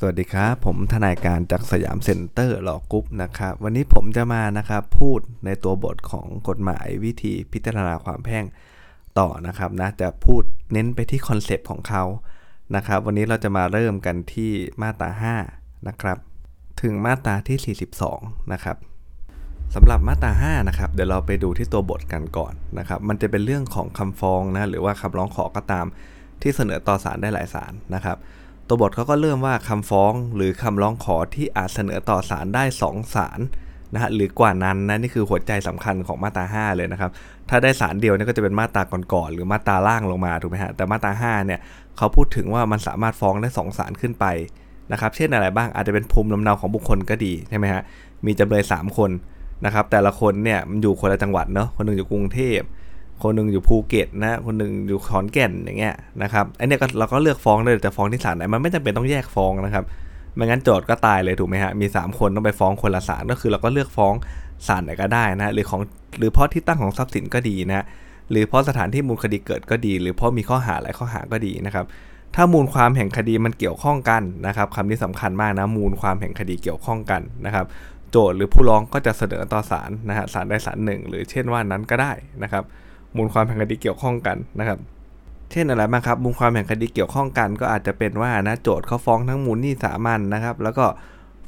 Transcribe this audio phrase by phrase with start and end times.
[0.00, 8.44] สวัสดีครับ ผมทนายการจาก Siam Center Law Group นะครับ วันนี้ผมจะมานะครับพูดในตัวบทของกฎหมายวิธีพิจารณาความแพ่ง
[9.18, 10.42] ต่อนะครับนะจะพูด
[10.72, 12.04] เน้นไปที่ concept ของเขา
[12.76, 14.50] นะครับ วันนี้เราจะมาเริ่มกันที่
[14.82, 15.10] มาตรา
[15.48, 16.18] 5 นะครับ
[16.82, 17.76] ถึงมาตราที่
[18.14, 18.76] 42 นะครับ
[19.74, 25.86] สำหรับมาตรา 5 นะครับ เดี๋ยวเราไปดูที่ตัวบทกันก่อนนะครับ มันจะเป็นเรื่องของคำฟ้องนะหรือว่าคำร้องขอก็ตาม
[26.42, 28.18] ที่เสนอต่อศาลได้หลายศาลนะครับ
[28.68, 33.40] ตัวบทเขาก็เริ่มว่าคำฟ้องหรือคำร้องขอที่อาจเสนอต่อศาลได้2ศาล
[33.94, 37.10] นะฮะหรือกว่านั้นนะนี่คือหัวใจสำคัญของมาตรา 5 เลยนะครับ
[37.48, 41.60] ถ้าได้ศาลเดียวนี่ก็จะเป็นมาตราก่อนๆหรือมาตราล่างลงมาถูกไหมฮะแต่มาตรา 5 เนี่ย
[41.96, 44.24] เขาพูดถึงว่ามันสามารถฟ้องได้2ศาลขึ้นไป
[44.92, 47.82] นะครับ เช่นอะไรบ้างอาจจะเป็นภูมิลำเนาของบุคคลก็ดีใช่ไหมฮะ
[48.26, 49.10] มีจำเลย 3 คน
[49.64, 52.60] นะครับแต่ละคนเนี่ยมันอยู่คนละจังหวัดเนาะคนหนึงอยู่กรุงเทพ
[53.22, 59.84] คนหนึ่งอยู่ภูเก็ตนะ คนหนึ่งอยู่ขอนแก่นอย่างเงี้ยนะครับไอเนี้ยก็เราก็เลือกฟ้องได้จะฟ้องที่ศาลไหนมันไม่จำเป็นต้องแยกฟ้องนะครับ
[60.34, 64.14] ไม่งั้นโจทย์ก็ตายเลยถูกไหมฮะมี 3 คนต้องไปฟ้องคนละศาลก็คือเราก็เลือกฟ้อง
[64.66, 65.80] ศาลไหนก็ได้นะหรือของ
[66.18, 67.84] หรือเพราะที่ตั้งของทรัพย์สินก็ดีนะ
[68.30, 71.86] หรือเพราะสถานที่มูลคดีเกิดก็ดี หรือเพราะมีข้อหาหลายข้อหาก็ดีนะครับ
[72.34, 77.66] ถ้ามูลความแห่งคดีมันเกี่ยวข้องกันนะครับคำนี้สำคัญมากนะมูลความแห่งคดีเกี่ยวข้องกันนะครับ
[78.10, 82.64] โจทย์หรือผู้ร้องก็จะเสนอต่อศาลนะฮะศาลใดศาลหนึ่ง หรือเช่นว่านั้นก็ได้นะครับ
[83.18, 84.78] มูลความแห่งคดีเกี่ยวข้องกันนะครับ
[85.50, 90.84] เช่นอะไรบ้างครับ มูลความแห่งคดีเกี่ยวข้องกัน ก็อาจจะเป็นว่านะโจทก์เขาฟ้องทั้งมูลหนี้สามัญนะครับ แล้วก็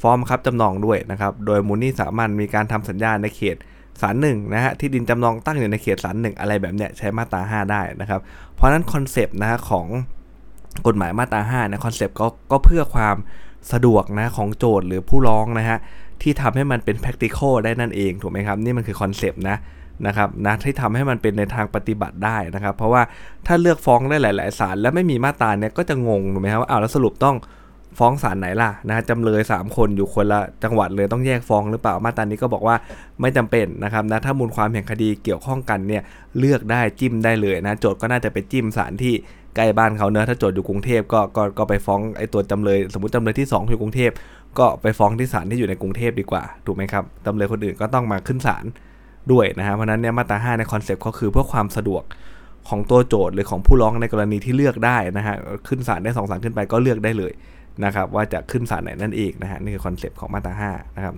[0.02, 3.56] ฟ้องบังคับจำนองด้วยนะครับ โดยมูลหนี้สามัญมีการทำสัญญาในเขต
[4.00, 8.20] ศาลหนึ่งนะฮะที่ดินจำนองตั้งอยู่ในเขตศาลหนึ่งอะไรแบบเนี้ยใช้มาตรา 5 ได้นะครับ
[8.54, 9.86] เพราะฉะนั้น concept นะฮะของ
[10.86, 13.16] กฎหมายมาตรา 5 นะ concept ก็ก็เพื่อความ
[13.72, 15.78] สะดวกนะของโจทก์หรือผู้ร้องนะฮะ
[16.22, 19.56] ที่ทำให้มันเป็น practical ได้นั่นเองถูกไหมครับ นี่มันคือคอนเซปต์นะ
[20.06, 23.02] นะครับนะที่ทำให้มันเป็นในทางปฏิบัติได้นะครับ เพราะว่า
[23.46, 27.36] ถ้าเลือกฟ้องได้หลาย ๆ ศาลแล้วไม่มีมาตราเนี้ยก็จะงงถูกไหมครับว่าอ้าวแล้วสรุปต้อง
[27.98, 32.76] ฟ้องศาลไหนล่ะนะจำเลย 3 คนอยู่คนละจังหวัดเลยต้องแยกฟ้องหรือเปล่ามาตรานี้ก็บอกว่า
[33.20, 36.02] ไม่จำเป็นนะครับนะถ้ามูลความแห่งคดีเกี่ยวข้องกันเนี่ย
[36.38, 39.14] เลือกได้จิ้มได้เลยนะโจทย์ก็น่าจะไปจิ้มศาลที่
[39.56, 44.10] ใกล้บ้านเขาเนอะถ้าโจทย์อยู่กรุงเทพก็ก็ก็ไปฟ้องไอ้ตัวจำเลย สมมติจำเลยที่ 2 อยู่กรุงเทพ
[44.58, 48.64] ก็ไปฟ้องที่ศาลที่อยู่ในกรุงเทพดีกว่าถูกไหมครับจำเลยคนอื่นก็ต้องมาขึ้นศาล
[49.32, 52.02] ด้วยนะฮะเพราะนั้นเนี่ยมาตรา5ใน concept ก็คือเพื่อความสะดวก
[52.68, 55.36] ของตัวโจทก์หรือของผู้ร้องในกรณีที่เลือกได้นะฮะ
[55.68, 57.32] ขึ้นศาลได้สองศาลขึ้นไปก็เลือกได้เลย
[57.84, 61.14] นะครับว่าจะขึ้นศาลไหนนั่นเองนะฮะนี่คือ concept ของมาตรา5นะครับ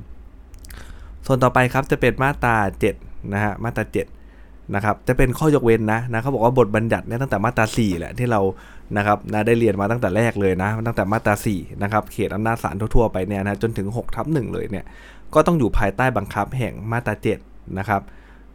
[1.27, 2.57] ส่วนต่อไปครับจะเป็นมาตรา
[2.95, 3.85] 7นะฮะมาตรา
[4.31, 8.41] 7นะครับจะเป็นข้อยกเว้นนะนะเขาบอกว่าบทบัญญัติเนี่ยตั้งแต่มาตรา4แหละที่เรา
[8.97, 14.85] นะครับนะได้เรียนมาตั้งแต่แรกเลยนะตั้งแต่มาตรา4นะครับเขตอำนาจศาลทั่วๆไปเนี่ยนะจนถึง6ทับ1เลยเนี่ย
[15.35, 18.03] ก็ต้องอยู่ภายใต้บังคับแห่งมาตรา7 นะครับ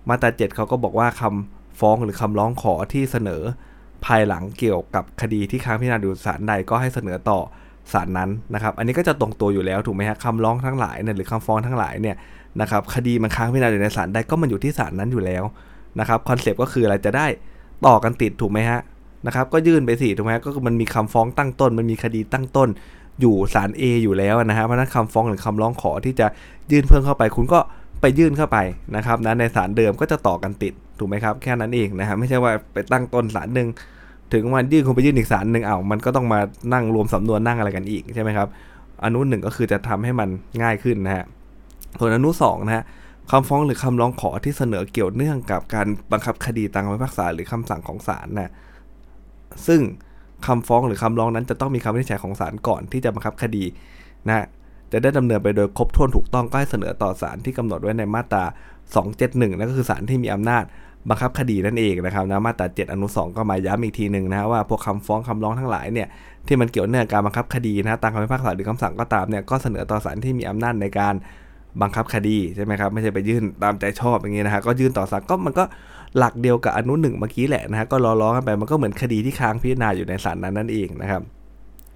[0.09, 3.41] มาตรา7เขาก็บอกว่าคำฟ้องหรือคำร้องขอที่เสนอ
[4.05, 7.39] ภายหลังเกี่ยวกับคดีที่ค้างพิจารณาอยู่ศาลใดก็ให้เสนอต่อ
[7.93, 12.15] ศาลนั้นนะครับ อันนี้ก็จะตรงตัวอยู่แล้วถูกไหมฮะคำร้องทั้งหลายเนี่ยหรือคำฟ้องทั้งหลายเนี่ย
[12.61, 15.43] นะครับคดีมันค้างพิจารณาอยู่ในศาลใดก็มันอยู่ที่ศาลนั้นอยู่แล้ว
[15.99, 17.27] นะครับคอนเซปต์ก็คืออะไรจะได้
[17.85, 18.79] ต่อกันติดถูกไหมฮะ
[19.27, 22.69] นะครับก็ยื่นไปสิถูกไหมก็คือมันมีคำฟ้องตั้งต้น มันมีคดีตั้งต้น
[23.21, 26.27] อยู่ศาล A อยู่แล้วนะฮะเพราะนั้นคำฟ้องหรือคำร้องขอที่จะ
[26.71, 27.59] ยื่นเพิ่มเข้าไป คุณก็
[28.17, 28.57] ยื่นเข้าไป
[28.95, 33.67] นะครับนะในศาลเดิมก็จะต่อกันติดถูกไหมครับแค่นั้นเองนะครับไม่ใช่ว่าไปตั้งต้นศาลหนึ่ง
[34.33, 36.39] ถึงวันยื่นคุณไปยื่นอีกศาลหนึ่งเอามันก็ต้องมา
[36.73, 38.47] นั่งรวมสำนวนนั่งอะไรกันอีกใช่ไหมครับ
[39.03, 40.29] อนุหนึ่งก็คือจะทำให้มัน
[40.61, 41.25] ง่ายขึ้นนะฮะ
[41.99, 42.83] ส่วนอนุสองนะฮะ
[43.31, 48.51] คำฟ้องหรือคำร้องขอที่เสนอเกี่ยวเนื่องกับการบังคับคดีตามคำพิพากษาหรือคำสั่งของศาลนะ
[49.67, 49.81] ซึ่ง
[50.47, 53.63] คำฟ้องหรือคำร้องนั้นจะต้องมีคำวินิจฉัยของศาลก่อนที่จะบังคับคดี
[54.27, 54.45] นะ
[54.91, 58.43] จะได้ดำเนินไปโดยครบถ้วนถูกต้องก็ให้เสนอต่อศาลที่กำหนดไว้ในมาตรา
[58.97, 60.63] 271 นั่นก็คือศาลที่มีอำนาจ
[61.09, 66.07] บังคับคดีนั่นเองนะครับนะมาตรา 7 อนุ 2 ก็มาย้ำอีกทีหนึ่งนะว่าพวกคำฟ้องคำร้องทั้งหลายเนี่ย
[66.47, 71.13] ที่มันเกี่ยวเนื่องการบังคับคดีนะตามคำพิพากษาหรือคำสั่งก็ตามเนี่ยก็เสนอต่อศาลที่มีอำนาจในการ
[71.81, 75.63] บังคับคดีใช่ไหมครับไม่ใช่ไปยื่นตามใจชอบอย่างนี้นะฮะก็ยื่นต่อศาลก็มันก็
[76.17, 81.21] หลักเดียวกับอนุหนึ่งเมื่อกี้แหละนะฮะก็ล้อๆกันไปมันก็เหมือนคดีที่ค้างพิจารณาอยู่ในศาลนั้นนั่นเองนะครับ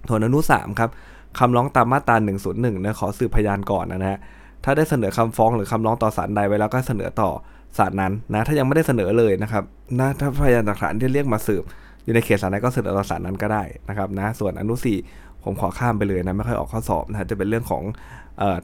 [0.08, 0.90] ส่วนอนุ3ครับ
[1.38, 2.16] คำร้องตามมาตรา
[2.46, 4.18] 101นะขอสืบพยานก่อนนะฮะ
[4.64, 7.30] ถ้าได้เสนอคำฟ้องหรือคำร้องต่อศาลใดไว้แล้วก็เสนอต่อ
[7.78, 9.64] ศาลนั้นนะถ้ายังไม่ได้เสนอเลยนะครับ
[9.98, 11.62] นะถ้าพยานหลักฐานที่เรียกมาสืบ
[12.04, 14.98] อยู่ในเขตศาลใดก็เสนอต่อศาลนั้นก็ได้นะครับนะส่วนอนุสี่
[15.44, 17.82] ผมขอข้ามไปเลยนะไม่ค่อยออกข้อสอบนะจะเป็นเรื่องของ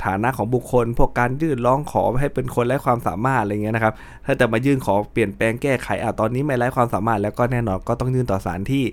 [0.06, 3.94] ฐานะของบุคคล พวกการยื่นร้องขอให้เป็นคนไร้ความสามารถอะไรเงี้ยนะครับ
[4.26, 8.84] ถ้าจะมายื่นขอเปลี่ยนแปลงแก้ไขอะตอนนี้ไม่ไร้ความสามารถแล้วก็แน่นอนก็ต้องยื่นต่อศาลที่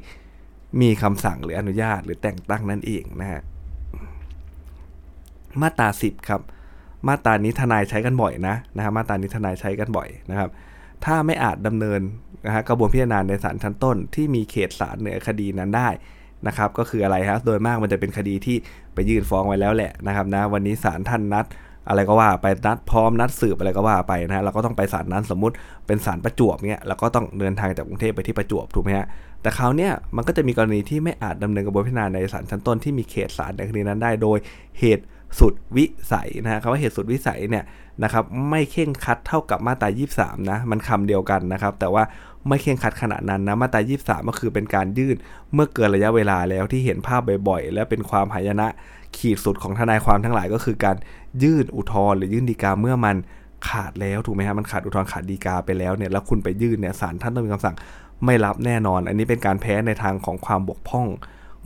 [0.81, 3.41] มีคำสั่งหรืออนุญาตหรือแต่งตั้งนั่นเองนะฮะ
[5.61, 6.41] มาตรา10ครับ
[7.07, 10.49] มาตรานี้ทนายใช้กันบ่อยนะนะฮะมาตรานี้ทนายใช้กันบ่อยนะครับ
[11.05, 12.01] ถ้าไม่อาจดำเนิน
[12.45, 15.89] นะฮะกระบวนพิจารณาในศาลชั้นต้น ที่มีเขตศาลเหนือคดีนั้นได้
[16.47, 18.57] นะครับ ก็คืออะไรฮะโดยมากมันจะเป็นคดีที่
[18.93, 21.45] ไปยื่นฟ้องไว้แล้วแหละนะครับนะวันนี้ศาลท่านนัด
[21.89, 25.55] อะไรก็ว่าไปนัดพร้อมนัดสืบอะไรก็ว่าไปนะเราก็ต้องไปศาลนั้นสมมุติ
[25.87, 29.07] เป็นศาลประจวบเนี้ยเราก็ต้องเดินทางจากกรุงเทพไปที่ประจวบถูกไหมฮะ
[29.41, 34.37] แต่คราวเนี้ยมันก็จะมีกรณีที่ไม่อาจดำเนินกระบวนการพิจารณาในศาลชั้นต้นที่มีเขตศาลในคดีนั้นได้โดย
[34.79, 35.03] เหตุ
[35.39, 37.63] สุดวิสัยนะคำว่าเหตุสุดวิสัยเนี่ย
[38.03, 39.89] นะครับไม่เข่งคัดเท่ากับมาตรา
[40.19, 42.03] 23 นะมันคำเดียวกันนะครับ แต่ว่า
[42.47, 45.15] ไม่เข่งคัดขนาดนั้นนะมาตรา 23 ก็คือเป็นการยื่น
[45.53, 48.67] เมื่อเกินระยะเวลาแล้วที่เห็นภาพบ่อยๆ และเป็นความหายนะ
[49.17, 50.97] ขีดสุดของทนายความทั้งหลายก็คือการ
[51.43, 53.15] ยื่นอุทธรณ์หรือยื่นดีกาเมื่อมัน
[53.69, 57.75] ขาดแล้วถูกไหมฮะมันขาดอุทธรณ์ขาดดีกาไปแล้วเนี่ยแล้วคุณไปยื่นเนี่ยศาลท่านต้องมีคำสั่ง
[58.25, 61.07] ไม่รับแน่นอน อันนี้เป็นการแพ้ในทางของความบกพร่อง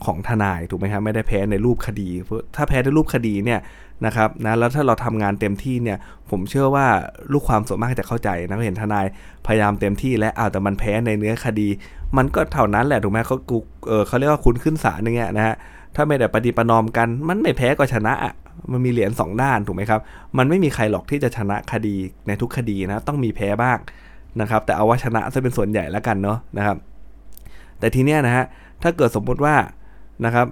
[0.04, 2.08] ของทนายถูกไหมครับไม่ได้แพ้ในรูปคดี
[2.56, 3.60] ถ้าแพ้ในรูปคดีเนี่ย
[4.06, 5.98] นะครับนะแล้วถ้าเราทำงานเต็มที่เนี่ย
[6.30, 6.86] ผมเชื่อว่า
[7.32, 9.06] ลูกความส่วนมากจะเข้าใจนะเห็นทนาย
[9.46, 11.68] พยายามเต็มที่และอ้าวแต่มันแพ้ในเนื้อคดี
[12.16, 13.58] มันก็เท่านั้นแหละถูกไหมเขากู
[13.88, 15.54] เออเขาเรียกว่าคุณขึ้นศาลอย่างเงี้ยนะฮะ
[15.94, 18.32] ถ้าไม่ได้ปฏิปนอมกัน มันไม่แพ้ก็ชนะอะ
[18.72, 20.00] มันมีเหรียญ2ด้านถูกไหมครับ
[20.38, 21.96] มันไม่มีใครหรอกที่จะชนะคดี
[22.26, 23.78] ในทุกคดีนะต้องมีแพ้บ้าง
[24.40, 26.76] นะครับแต่เอาว่าชนะจะเป็นส่วนใหญ่แล้วกันเนาะนะครับ
[27.78, 28.44] แต่ทีเนี้ยนะฮะ
[28.82, 29.54] ถ้าเกิดสมมุติว่า
[30.24, 30.46] นะครับ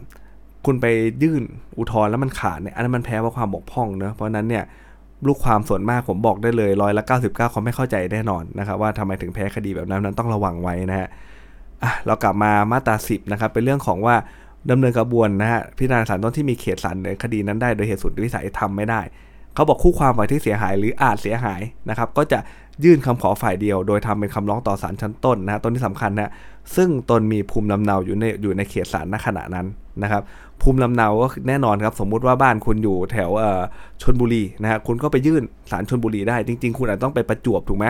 [0.66, 0.86] คุณไป
[1.22, 1.42] ยื่น
[1.78, 4.64] อุทธรณ์แล้วมันขาดเนี่ยอันนั้นมันแพ้เพราะความบกพร่องเนะเพราะนั้นเนี่ย
[5.26, 11.08] ลูกความส่วนมากผมบอกได้เลยร้อยละ99เขาไม่เข้าใจแน่นอนนะครับว่าทำไมถึงแพ้คดีแบบนั้นนั้นต้องระวังไว้นะฮะ
[11.82, 14.16] อะเรากลับมามาตรา10นะครับเป็นเรื่องของว่า
[14.70, 19.00] ดำเนินกระบวนนะฮะพิจารณาศาลต้นที่มีเขตศาลในคดีนั้นได้โดยเหตุสุดวิสัยทำไม่ได้
[19.54, 22.38] เขาบอกคู่ความฝ่ายที่เสียหายหรืออาจเสียหายนะครับก็จะ
[22.84, 26.30] ยื่นคำขอฝ่ายเดียว โดยทำเป็นคำร้องต่อศาลชั้นต้นนะฮะต้นที่สำคัญนะ
[26.76, 29.66] ซึ่งตนมีภูมิลำเนาอยู่ในอยู่ในเขตศาลณขณะนั้น
[30.02, 30.22] นะครับ
[30.62, 33.30] ภูมิลำเนาก็แน่นอนครับ สมมุติว่าบ้านคุณอยู่แถว
[34.02, 37.86] ชนบุรีนะฮะคุณก็ไปยื่นศาลชนบุรีได้ จริง ๆ คุณอาจต้องไปประจวบถูกไหม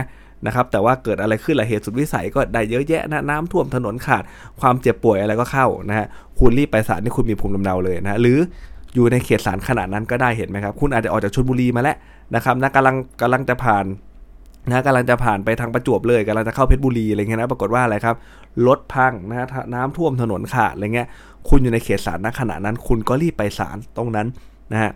[0.47, 4.23] นะครับ แต่ว่าเกิดอะไรขึ้นละเหตุสุดวิสัยก็ได้เยอะแยะนะน้ำท่วมถนนขาด
[4.61, 6.07] ความเจ็บป่วยอะไรก็เข้านะฮะ
[6.39, 8.39] คุณรีบไปศาลนี่คุณมีภูมิลำเนาเลยนะหรือ
[8.95, 11.97] อยู่ในเขตศาลขนาดนั้นก็ได้เห็นไหมครับ คุณอาจจะออกจากชนบุรีมาแล้ว
[12.35, 13.85] นะครับนะกำลังกำลังจะผ่าน
[14.69, 18.17] นะกำลังจะผ่านไปทางประจวบเลยกำลังจะเข้าเพชรบุรีอะไรเงี้ยนะปรากฏว่าอะไรครับ
[18.67, 21.09] รถพังนะน้ำท่วมถนนขาดอะไรเงี้ย
[21.49, 24.27] คุณอยู่ในเขตศาลณขณะนั้น คุณก็รีบไปศาลตรงนั้น
[24.73, 24.93] นะฮะ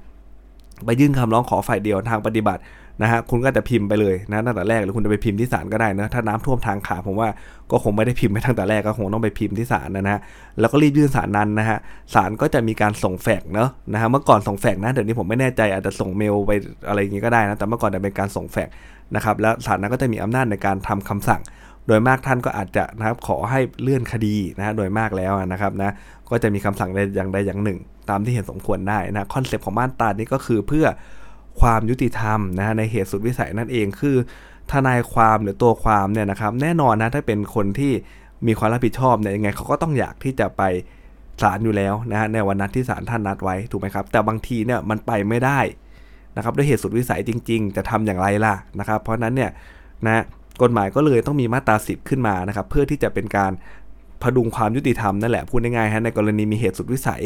[0.84, 2.62] ไปยื่นคำร้องขอฝ่ายเดียวทางปฏิบัติ
[3.02, 7.28] นะฮะคุณก็จะพิมพ์ไปเลยนะตั้งแต่แรกหรือคุณจะไปพิมพ์ที่ศาลก็ได้นะถ้าน้ำท่วมทางขาผมว่า
[7.70, 10.20] ก็คงไม่ได้พิมพ์ไปตั้งแต่แรกก็คงต้องไปพิมพ์ที่ศาลนะฮะ
[10.60, 11.78] แล้วก็รีบยื่นศาลนั้นนะฮะ
[12.14, 16.52] ศาลก็จะมีการส่งแฟกเนาะนะฮะเมื่อก่อนส่งแฟกนะเดี๋ยวนี้ผมไม่แน่ใจอาจจะส่งเมลไป
[16.88, 18.69] อะไรอย่างงี้ก็ได้นะแต่เมื่อก่อนจะเป็นการส่งแฟกซ์
[19.17, 21.43] นะครับแล้วศาลนั้นก็จะมีอำนาจในการทำคำสั่ง
[21.87, 25.91] โดยมากท่านก็อาจจะนะครับขอให้เลื่อนคดีนะโดยมากแล้วนะครับนะ
[26.31, 27.79] ก็จะมีคำสั่งใดอย่างใดอย่างหนึ่ง
[28.11, 30.87] ตามที่เห็นสมควรได้นะ concept ของมาตรานี้ก็คือเพื่อ
[31.61, 34.17] ความยุติธรรมนะในเหตุสุดวิสัยนั่นเองคือ
[34.73, 37.93] ทนายความหรือตัวความเนี่ยนะครับแน่นอนนะถ้าเป็นคนที่
[38.47, 40.62] มีความรับผิดชอบเนี่ยยังไงเขาก็ต้องอยากที่จะไป
[41.43, 45.61] ศาลอยู่แล้วนะฮะในวันนัดที่ศาลท่านนัดไว้ถูกไหมครับ แต่บางทีเนี่ยมันไปไม่ได้
[46.37, 49.50] นะครับด้วยเหตุสุดวิสัยจริง ๆ จะทำอย่างไรล่ะนะครับ เพราะนั้นเนี่ย
[50.06, 50.23] นะ
[50.62, 53.52] กฎหมายก็เลยต้องมีมาตราสิบขึ้นมานะครับ เพื่อที่จะเป็นการ
[54.23, 57.23] พดุงความยุติธรรมนั่นแหละพูดง่ายๆฮะในกรณีมีเหตุสุดวิสัย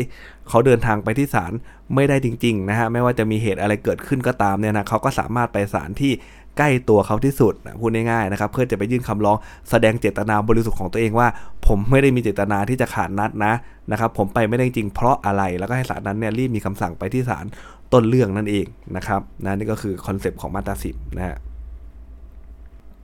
[0.49, 1.53] เขาเดินทางไปที่ศาล
[1.94, 6.12] ไม่ได้จริงๆนะฮะไม่ว่าจะมีเหตุอะไรเกิดขึ้นก็ตามเนี่ยนะเขาก็สามารถไปศาลที่
[6.58, 9.37] ใกล้ตัวเขาที่สุดนะพูดง่ายๆนะครับ เพื่อจะไปยื่นคำร้อง
[9.70, 11.29] แสดงเจตนาบริสุทธิ์ของตัวเองว่า
[11.67, 13.53] ผมไม่ได้มีเจตนาที่จะขาดนัดนะ
[13.93, 17.44] นะครับ ผมไปไม่ได้จริงเพราะอะไรแล้วก็ให้ศาลนั้นเนี่ยรีบมีคำสั่งไปที่ศาล
[17.93, 21.37] ต้นเรื่องนั่นเองนะครับนะนี่ก็คือคอนเซปต์ของมาตราสิบนะฮะ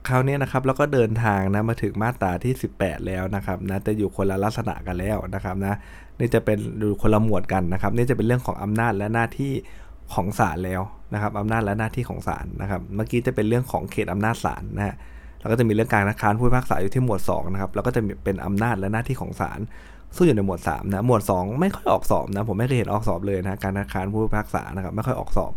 [0.07, 5.75] คราวนี้นะครับแล้วก็เดินทางนะมาถึงมาตราที่ 18 แล้วนะครับนะจะอยู่คนละลักษณะกันแล้วนะครับนะ
[6.19, 9.51] นี่จะเป็นดูคนละหมวดกันนะครับ นี่จะเป็นเรื่องของอำนาจและหน้าที่
[10.13, 10.81] ของศาลแล้ว
[11.13, 14.95] นะครับอำนาจและหน้าที่ของศาลนะครับ เมื่อกี้จะเป็นเรื่องของเขตอำนาจศาลนะฮะ
[15.39, 19.59] แล้วก็จะมีเรื่องการนักค้านผู้พิพากษาอยู่ที่หมวด2นะครับแล้วก็จะเป็นอำนาจและหน้าที่ของศาล
[20.15, 25.51] ซึ่งอยู่ในหมวด3นะหมวด 2 ไม่ค่อยออกสอบนะผมไม่เคยเห็นออกสอบเลยนะการนักค้านผู้พิพากษานะครับไม่ค่อยออกสอบ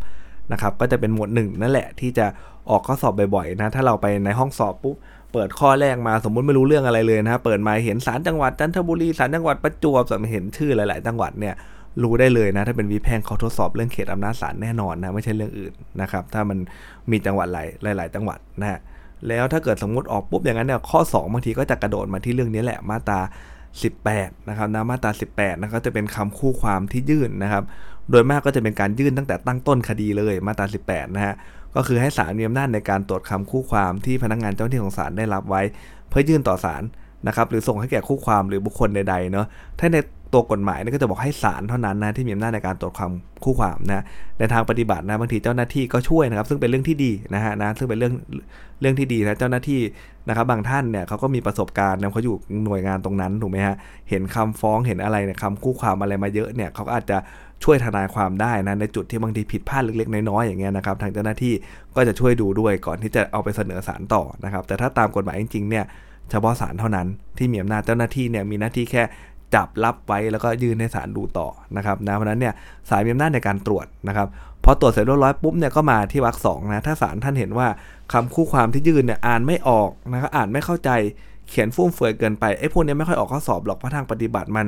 [0.52, 2.26] นะครับก็จะเป็นหมวด1นั่นแหละที่จะ
[2.70, 4.96] ออกข้อสอบบ่อยๆนะถ้าเราไปในห้องสอบปุ๊บ
[5.32, 11.54] เปิดข้อแรกมาสมมุติไม่รู้เรื่องอะไรเลยนะเปิดมาเห็นสารจังหวัดจันทบุรีสารจังหวัดประจวบสมเห็นชื่อหลาย ๆ จังหวัดเนี่ย
[12.02, 16.58] รู้ได้เลยนะถ้าเป็นวิแพงเขาทดสอบเรื่องเขตอำนาจศาลแน่นอนนะไม่ใช่เรื่องอื่นนะครับถ้ามัน
[17.10, 18.80] มีจังหวัดหลายหลาย ๆ จังหวัดนะ
[19.28, 23.20] แล้วถ้าเกิดสมมติออกปุ๊บอย่างนั้นเนี่ยข้อ 2 บางทีก็จะกระโดดมาที่เรื่องนี้แหละมาตรา
[23.84, 27.64] 18นะครับนะมาตรา 18นะก็จะเป็นคำคู่ความที่ยื่นนะครับ
[28.10, 31.34] โดยมากก็จะเป็นการยื่นตั้งแต่ตั้งต้นคดีเลยมาตรา 18นะฮะ
[31.74, 35.62] ก็คือให้ศาลมีอำนาจในการตรวจคำคู่ความที่พนักงานเจ้าหน้าที่ของศาลได้รับไว้
[36.08, 36.82] เพื่อยื่นต่อศาล
[37.26, 39.46] นะครับหรือส่งให้แก่คู่ความหรือบุคคลใดๆเนาะ
[39.78, 39.96] ถ้าใน
[40.32, 43.12] ตัวกฎหมายนี่ก็จะบอกให้ศาลเท่านั้นนะที่มีอำนาจในการตรวจความ
[43.44, 44.04] คู่ความนะ
[44.38, 48.14] ในทางปฏิบัตินะบางทีเจ้าหน้าที่ก็ช่วยนะครับ ซึ่งเป็นเรื่องที่ดีนะฮะนะซึ่งเป็นเรื่อง
[48.80, 49.80] เรื่องที่ดีนะเจ้าหน้าที่
[50.28, 53.76] นะครับบางท่านเนี่ยเขาก็มีประสบการณ์นะเขาอยู่หน่วยงานตรงนั้นถูกไหมฮะ
[54.08, 57.18] เห็นคำฟ้องเห็นอะไรเนี่ยคำคู่ความอะไรมาเยอะเนี่ยเขาก็อาจจะ
[57.64, 61.54] ช่วยทนายความได้นะในจุดที่บางทีผิดพลาดเล็กๆน้อยๆอย่างเงี้ยนะครับทางเจ้าหน้าที่
[61.96, 65.84] ก็จะช่วยดูด้วยก่อนที่จะเอาไปเสนอศาลต่อนะครับ แต่ถ้าตามกฎหมายจริงๆเนี่ย
[66.30, 67.06] เฉพาะศาลเท่านั้น
[67.38, 69.02] ที่มีอำนาจเจ้าหน้าที่เนี่ยมีหน้าที่แค่
[69.56, 72.54] จับรับไว้แล้วก็ยื่นให้ศาลดูต่อนะครับนะเพราะนั้นเนี่ย
[72.88, 74.28] ศาลมีอำนาจในการตรวจนะครับ
[74.64, 77.66] พอตรวจเสร็จเรียบร้อยปุ๊บเนี่ยก็มาที่วรรคสองนะถ้าศาลท่านเห็นว่า
[78.12, 80.90] คำคู่ความที่ยื่นเนี่ยอ่านไม่ออกนะครับอ่านไม่เข้าใจ
[81.48, 84.66] เขียนฟุ่มเฟือยเกินไปไอ้พวกนี้ไม่ค่อยออกข้อสอบหรอกเพราะทางปฏิบัติมัน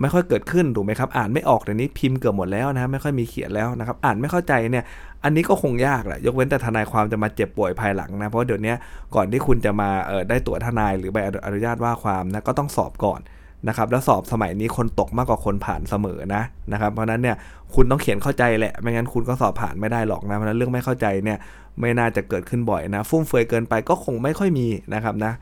[0.00, 4.84] ไม่ค่อยเกิดขึ้นถูกไหมครับอ่านไม่ออกเดี๋ยวนี้พิมพ์เกือบหมดแล้วนะไม่ค่อยมีเขียนแล้วนะครับอ่านไม่เข้าใจเนี่ย
[5.24, 8.74] อันนี้ก็คงยากแหละยกเว้นแต่ทนายความจะมาเจ็บป่วยภายหลังนะเพราะเดี๋ยวนี้
[9.14, 13.20] ก่อนที่คุณจะมาเออได้ตั๋วทนายหรือใบอนุญาตว่าความนะก็ต้องสอบก่อน
[13.68, 17.36] นะครับแล้วสอบสมัยนี้คนตกมากกว่าคนผ่านเสมอนะนะครับเพราะนั้นเนี่ย
[17.74, 21.38] คุณต้องเขียนเข้าใจแหละไม่งั้นคุณก็สอบผ่านไม่ได้หรอกนะเพราะนั้นเรื่องไม่เข้าใจเนี่ย
[21.80, 25.32] ไม่น่าจะเกิดขึ้นบ่อยนะฟุ่มเฟือยเกินไปก็คงไม่ค่อยมีนะครับนะ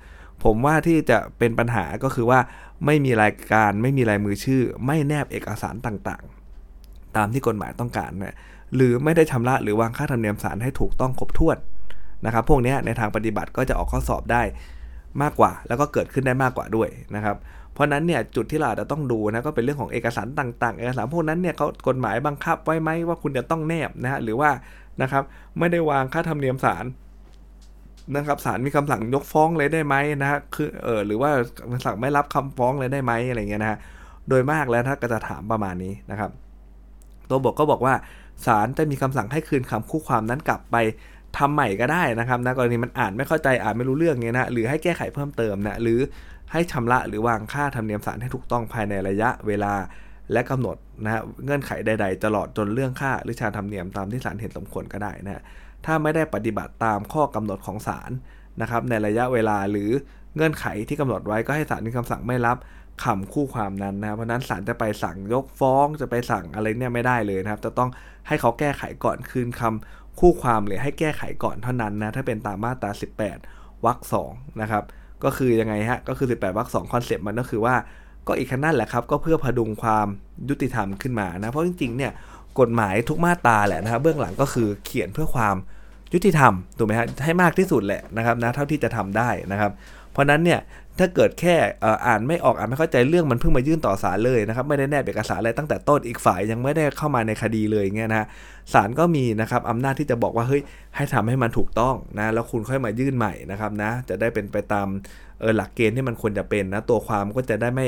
[0.45, 2.41] ผมว่าที่จะเป็นปัญหาก็คือว่า
[2.87, 8.37] ไม่มีรายการไม่มีลายมือชื่อ ไม่แนบเอกสารต่างๆ ตามที่กฎหมายต้องการเนะ
[8.75, 11.57] หรือไม่ได้ชำระหรือวางค่าธรรมเนียมศาลให้ถูกต้องครบถ้วน
[12.27, 14.43] นะครับพวกนี้ในทางปฏิบัติก็จะออกข้อสอบได้
[15.23, 17.37] มากกว่า แล้วก็เกิดขึ้นได้มากกว่าด้วยนะครับ
[17.79, 24.51] เพราะนั้นเนี่ยจุดที่เราจะต้องดูนะก็เป็นเรื่องของเอกสารต่าง ๆ เอกสารพวกนั้นเนี่ยเขากฎหมายบังคับไว้ไหมว่าคุณจะต้องแนบนะฮะหรือว่า
[25.03, 25.23] นะครับ
[25.59, 26.85] ไม่ได้วางค่าธรรมเนียมศาล
[28.17, 31.31] นะครับศาลมีคำสั่งยกฟ้องเลยได้ไหมนะฮะคือเออหรือว่า
[31.85, 33.79] สั่งไม่รับคำฟ้องเลยได้ไหมอะไรเงี้ยนะฮะ
[34.29, 36.31] โดยมากแล้วถ้าก็จะถามประมาณนี้นะครับ
[37.29, 37.95] ตัวบทก็บอกว่า
[38.47, 40.77] ศาลจะมีคำสั่งให้คืนคำคู่ความนั้นกลับไป
[41.39, 45.99] ทำใหม่ก็ได้นะครับนะกรณีมันอ่านไม่เข้าใจอ่านไม่รู้เรื่องเงี้ยนะหรือให้แก้ไขเพิ่มเติมนะหรือ
[46.53, 49.75] ให้ชำระหรือวางค่าธรรมเนียมศาลให้ถูกต้องภายในระยะเวลา
[50.33, 55.43] และกำหนดนะฮะเงื่อนไขใด ๆ ตลอดจนเรื่องค่าหรือชาธรรมเนียมตามที่ศาลเห็นสมควรก็ได้นะ
[55.85, 58.11] ถ้าไม่ได้ปฏิบัติตามข้อกำหนดของศาล
[58.61, 59.91] นะครับในระยะเวลาหรือ
[60.37, 62.57] เงื่อนไขที่กำหนดไว้ก็ให้ศาลมีคำสั่งไม่รับ
[63.05, 67.91] คำคู่ความนั้นนะเพราะนั้นศาลจะไปสั่งยกฟ้องจะไปสั่งอะไรเนี่ยไม่ได้เลยนะครับ จะต้อง
[68.29, 72.91] ให้เขาแก้ไขก่อนคืนคำคู่ความหรือให้แก้ไขก่อนเท่านั้นนะถ้าเป็นตามมาตรา
[73.39, 74.85] 18วรรคสองนะครับ
[75.25, 77.75] ก็คือยังไงฮะ ก็คือ 18วรรคสองคอนเซปต์มันก็คือว่า
[78.27, 80.07] ก็อีกขนั่นแหละครับ ก็เพื่อพดุงความ
[80.49, 82.13] ยุติธรรมขึ้นมานะ เพราะจริงๆเนี่ย
[82.61, 85.57] กฎหมายทุกมาตราแหละนะครับเบื้องหลังก็คือเขียนเพื่อความ
[86.15, 89.73] ยุติธรรมถูกไหมฮะให้มากที่สุดแหละนะครับนะเท่าที่จะทำได้นะครับ
[90.19, 90.61] ราะนั้นเนี่ย
[90.99, 91.55] ถ้าเกิดแค่
[92.07, 98.27] อ่านไม่ออกอ่านไม่เข้าใจเรื่องมันเพิ่งมายื่นต่อศาลเลยนะครับไม่ได้แนบเอกสารอะไรตั้งแต่ต้นอีกฝ่ายยังไม่ได้เข้ามาในคดีเลยเงี้ยนะ
[98.73, 100.63] ศาลก็มีนะครับอำนาจที่จะบอกว่าเฮ้ย
[100.97, 104.89] ให้ทำให้มันถูกต้องนะแล้วคุณค่อยมายื่นใหม่นะครับนะจะได้เป็นไปตาม
[105.41, 107.87] เออหลักเกณฑ์ที่มันควรจะเป็นนะตัวความก็จะได้ไม่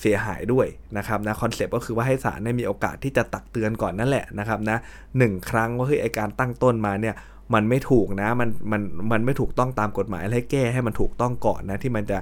[0.00, 4.78] เสียหายด้วยนะครับนะคอนเซปต์ก็คือว่าให้ศาลได้มีโอกาสที่จะตักเตือนก่อนนั่นแหละนะครับนะ
[5.18, 5.20] ห
[5.50, 7.14] ครั้งว่าเฮ้ยไอการตั้งต้นมาเนี่ย
[7.54, 8.82] มันไม่ถูกนะมันมัน
[9.12, 12.18] มันไม่ถูกต้องตามกฎหมายให้แก้ให้มันถูกต้องก่อนนะที่มันจะ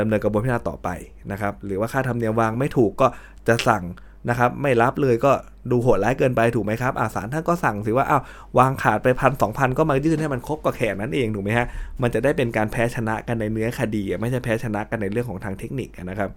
[0.00, 0.88] ดำเนินกระบวนการต่อไป
[1.32, 3.06] นะครับหรือว่าค่าธรรมเนียมวางไม่ถูกก็
[3.48, 3.84] จะสั่ง
[4.30, 5.32] นะครับไม่รับเลยก็
[5.70, 8.22] ดูโหดร้ายเกินไปถูกไหมครับอาสารท่านก็สั่งสิว่าอ้าว
[8.58, 11.66] วางขาดไปพันสองพันก็มายื่นให้มันครบก็แข่นั้นเองถูกไหมฮะ
[12.02, 16.30] มันจะได้เป็นการแพ้ชนะกันในเนื้อคดี ไม่ใช่แพ้ชนะกันในเรื่องของทางเทคนิคนะครับ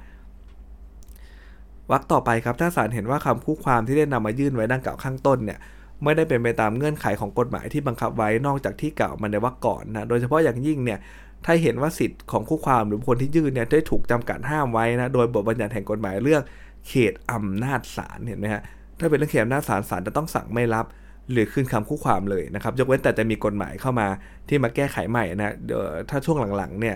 [1.91, 5.60] วักต่อไปครับถ้าศาลเห็นว่าคำคู่ความที่ได้นำมายื่นไว้ดังกล่าวข้างต้นเนี่ย
[6.04, 11.00] ไม่ได้เป็นไปตามเงื่อนไขของกฎหมายที่บังคับไว้นอกจากที่กล่าวมันในวรรคก่อนนะ โดยเฉพาะอย่างยิ่งเนี่ย
[11.46, 16.42] ถ้าเห็นว่าสิทธิ์ของคู่ความหรือคนที่ยื่นเนี่ยได้ถูกจำกัดห้ามไว้นะ โดยบทบัญญัติแห่งกฎหมายเรื่อง
[16.88, 18.62] เขตอำนาจศาลเห็นไหมฮะ
[19.00, 20.86] ถ้าเป็นเรื่องเขตอำนาจศาลศาลจะต้องสั่งไม่รับ
[21.32, 24.08] หรือคืนคำคู่ความเลยนะครับ ยกเว้นแต่จะมีกฎหมายเข้ามา
[24.48, 26.96] ที่มาแก้ไขใหม่นะเดี๋ยวถ้าช่วงหลังๆเนี่ย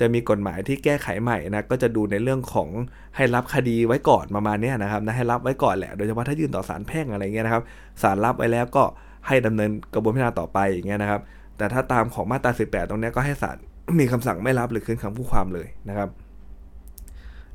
[0.00, 2.68] จะมีกฎหมายที่แก้ไขใหม่นะก็จะดูในเรื่องของ
[3.16, 7.62] ให้รับคดีไว้ก่อนประมาณนี้นะครับนะให้รับไว้ก่อนแหละโดยเฉพาะถ้ายื่นต่อศาลแพ่งอะไรเงี้ยนะครับ
[8.02, 8.84] ศาลรับไว้แล้วก็
[9.26, 11.20] ให้ดำเนินกระบวนการต่อไปอย่างเงี้ยนะครับ
[11.56, 13.56] แต่ถ้าตามของมาตรา 18 ตรงนี้ก็ให้ศาล
[14.00, 16.08] มีคำสั่งไม่รับหรือคืนคำผู้ความเลยนะครับ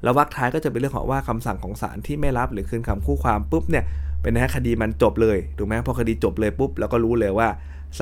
[0.04, 3.86] แล้ววรรคท้ายก็จะเป็นเรื่องของว่าคำสั่งของศาลที่ไม่รับหรือคืนคำคู่ความปุ๊บเนี่ย
[4.22, 7.48] เป็นนะคดีมันจบเลยถูกไหมพอคดีจบเลยปุ๊บแล้วก็รู้เลยว่า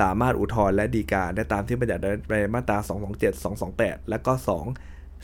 [0.00, 2.78] สามารถอุทธรณ์และฎีกาได้ตามที่บัญญัติในมาตรา
[3.18, 4.32] 227 228 และก็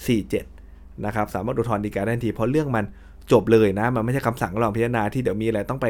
[0.06, 2.84] 247 นะครับ สามารถอุทธรณ์ฎีกาได้ทันทีเพราะเรื่องมัน
[3.32, 5.86] จบเลยนะ มันไม่ใช่คำสั่งระหว่างพิจารณาที่เดี๋ยวมีอะไรต้องไป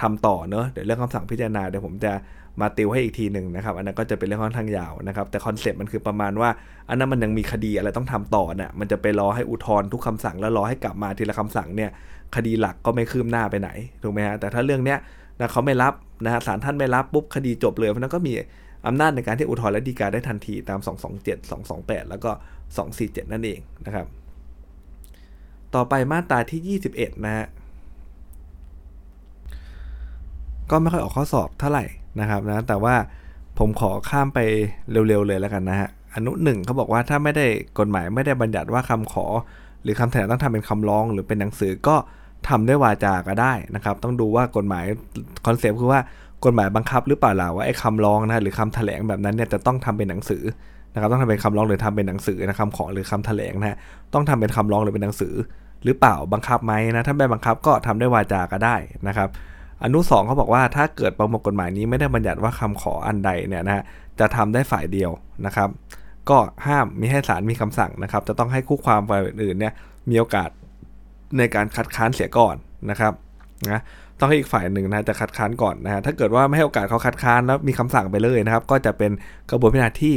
[0.00, 2.12] ทำต่อเนอะเดี๋ยวเรื่องคำสั่งพิจารณาเดี๋ยวผมจะ
[2.60, 6.50] มาติวให้อีกทีหนึ่งนะครับ อันนั้นก็จะเป็นเรื่องค่อนข้างยาวนะครับ แต่ concept มันคือประมาณว่า
[6.88, 11.90] อันนั้นมันยังมีคดีอะไรต้องทำต่อเนี่ยมันจะไปรอให้อุทธรณ์ทุกคำสั่งแล้วรอให้กลับมาทีละคำสั่งเนี่ย
[12.36, 13.70] คดีหลักก็ไม่คืบหน้าไปไหน
[14.02, 14.98] ถูกไหมฮะแต่ถ้าเรื่องเนี้ย
[15.38, 15.92] นะเขาไม่รับ
[16.24, 18.32] นะฮะศาลท่านไม่รับปุ๊บคดีจบเลยเพราะนั้นก็มี
[18.86, 20.80] อำนาจในการที่อุทธรณ์และฎีกาได้ทันทีตาม
[21.24, 22.30] 227 228 แล้วก็
[22.80, 24.06] 247 นั่นเองนะครับ
[25.74, 27.46] ต่อไปมาตราที่ 21 นะฮะ
[30.70, 31.84] ก็ไม่ค่อยออกข้อสอบเท่าไหร่
[32.20, 32.94] นะครับนะแต่ว่า
[33.58, 34.38] ผมขอข้ามไป
[34.90, 37.46] เร็วๆเลยแล้วกันนะฮะอนุหนึ่งเขาบอกว่าถ้าไม่ได้
[37.78, 39.26] กฎหมายไม่ได้บัญญัติว่าคำขอ
[39.82, 41.96] หรือคำแถลงต้องทำเป็นคำร้อง หรือเป็นหนังสือก็
[42.48, 44.84] ทำด้วยวาจาก็ได้นะครับ ต้องดูว่ากฎหมาย
[45.46, 46.00] concept คือว่า
[46.44, 50.42] กฎหมายบังคับหรือเปล่าล่ะว่าไอ้คำร้องนะหรือคำแถลงแบบนั้นเนี่ยจะต้องทำเป็นหนังสือ
[50.94, 53.76] นะครับต้องทำเป็นคำร้องหรือทำเป็นหนังสือนะคำขอหรือคำแถลงนะ
[54.14, 55.34] ต้องทำเป็นคำร้องหรือเป็นหนังสือ
[55.84, 58.76] หรือเปล่าบังคับไหมนะถ้าไม่บังคับก็ทำด้วยวาจาก็ได้
[59.08, 59.28] นะครับ
[59.84, 63.82] อนุสองเขาบอกว่าถ้าเกิดประมวลกฎหมายนี้ไม่ได้บัญญัติว่าคำขออันใดเนี่ยนะ
[64.20, 65.10] จะทำได้ฝ่ายเดียว
[65.46, 65.68] นะครับ
[66.30, 69.72] ก็ห้ามมีให้ศาลมีคำสั่งนะครับ จะต้องให้คู่ความฝ่ายอื่นเนี่ย
[70.10, 70.48] มีโอกาส
[71.38, 72.56] ในการคัดค้านเสียก่อน
[72.90, 73.12] นะครับ
[73.70, 73.80] นะ
[74.18, 79.10] ต้องให้อีกฝ่ายหนึ่งนะจะคัดค้านก่อนนะฮะถ้าเกิดว่าไม่ให้โอกาสเขาคัดค้านแล้วมีคำสั่งไปเลยนะครับ ก็จะเป็น
[79.50, 80.14] กระบวนการที่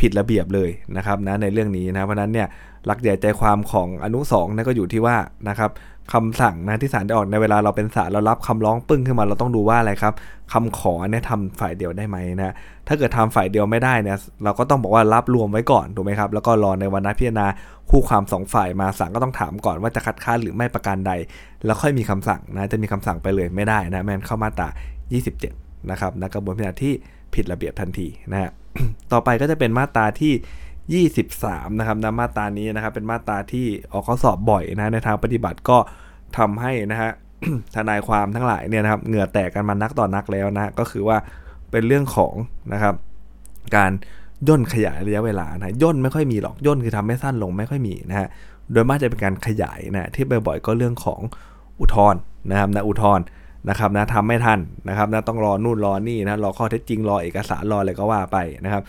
[0.00, 2.48] ผิดระเบียบเลยนะครับนะในเรื่องนี้นะเพราะนั้นเนี่ย
[2.86, 5.16] หลักใหญ่ใจความของอนุสองนั่นก็อยู่ที่ว่า
[5.48, 5.70] นะครับ
[6.12, 10.14] คำสั่งนะที่ศาลได้ออกในเวลาเราเป็นศาลเรารับคำร้องปึ้งขึ้นมาเราต้องดูว่าอะไรครับ
[10.52, 12.54] คำขอเนี่ยทำฝ่ายเดียวได้ไหมนะ
[12.88, 17.46] ถ้าเกิดทำฝ่ายเดียวไม่ได้เนี่ยเราก็ต้องบอกว่ารับรวมไว้ก่อนถูกไหมครับแล้วก็รอในวันนัดพิจารณา
[17.90, 21.12] คู่ความสองฝ่ายมาศาลก็ต้องถามก่อนว่าจะคัดค้านหรือไม่ประการใด
[21.64, 24.68] แล้วค่อยมีคำสั่งนะจะมีคำสั่งไปเลยไม่ได้นะแม้นเข้ามาตรา
[25.28, 26.92] 27 นะครับนะกระบวนการที่
[27.34, 28.50] ผิดระเบียบทันทีนะฮะ
[29.12, 30.32] ต่อไปก็จะเป็นมาตราที่
[30.98, 35.78] 23 นะครับนะมาตรานี้นะครับ เป็นมาตราที่ออกข้อสอบบ่อยนะในทางปฏิบัติก็
[36.38, 37.10] ทำให้นะฮะ
[37.74, 41.16] ทนายความทั้งหลายเนี่ยนะครับเหงื่อแตกกันมานักต่อนนักแล้วนะก็คือว่า
[41.70, 42.34] เป็นเรื่องของ
[42.72, 42.94] นะครับ
[43.76, 43.90] การ
[44.48, 48.28] ย่นขยายระยะเวลานะย่นไม่ค่อยมีหรอกย่นคือทำให้สั้นลงไม่ค่อยมีนะฮะ
[48.72, 51.20] โดยมากจะเป็นการขยายนะที่บ่อยๆก็เรื่องของ
[51.80, 52.20] อุทธรณ์
[52.50, 53.24] นะครับนะอุทธรณ์
[53.68, 58.82] นะครับนะทำไม่ทันนะครับนะต้องรอนู่นรอนี่นะรอข้อเท็จจริงรอเอกสารรออะไรก็ว่าไปนะครับ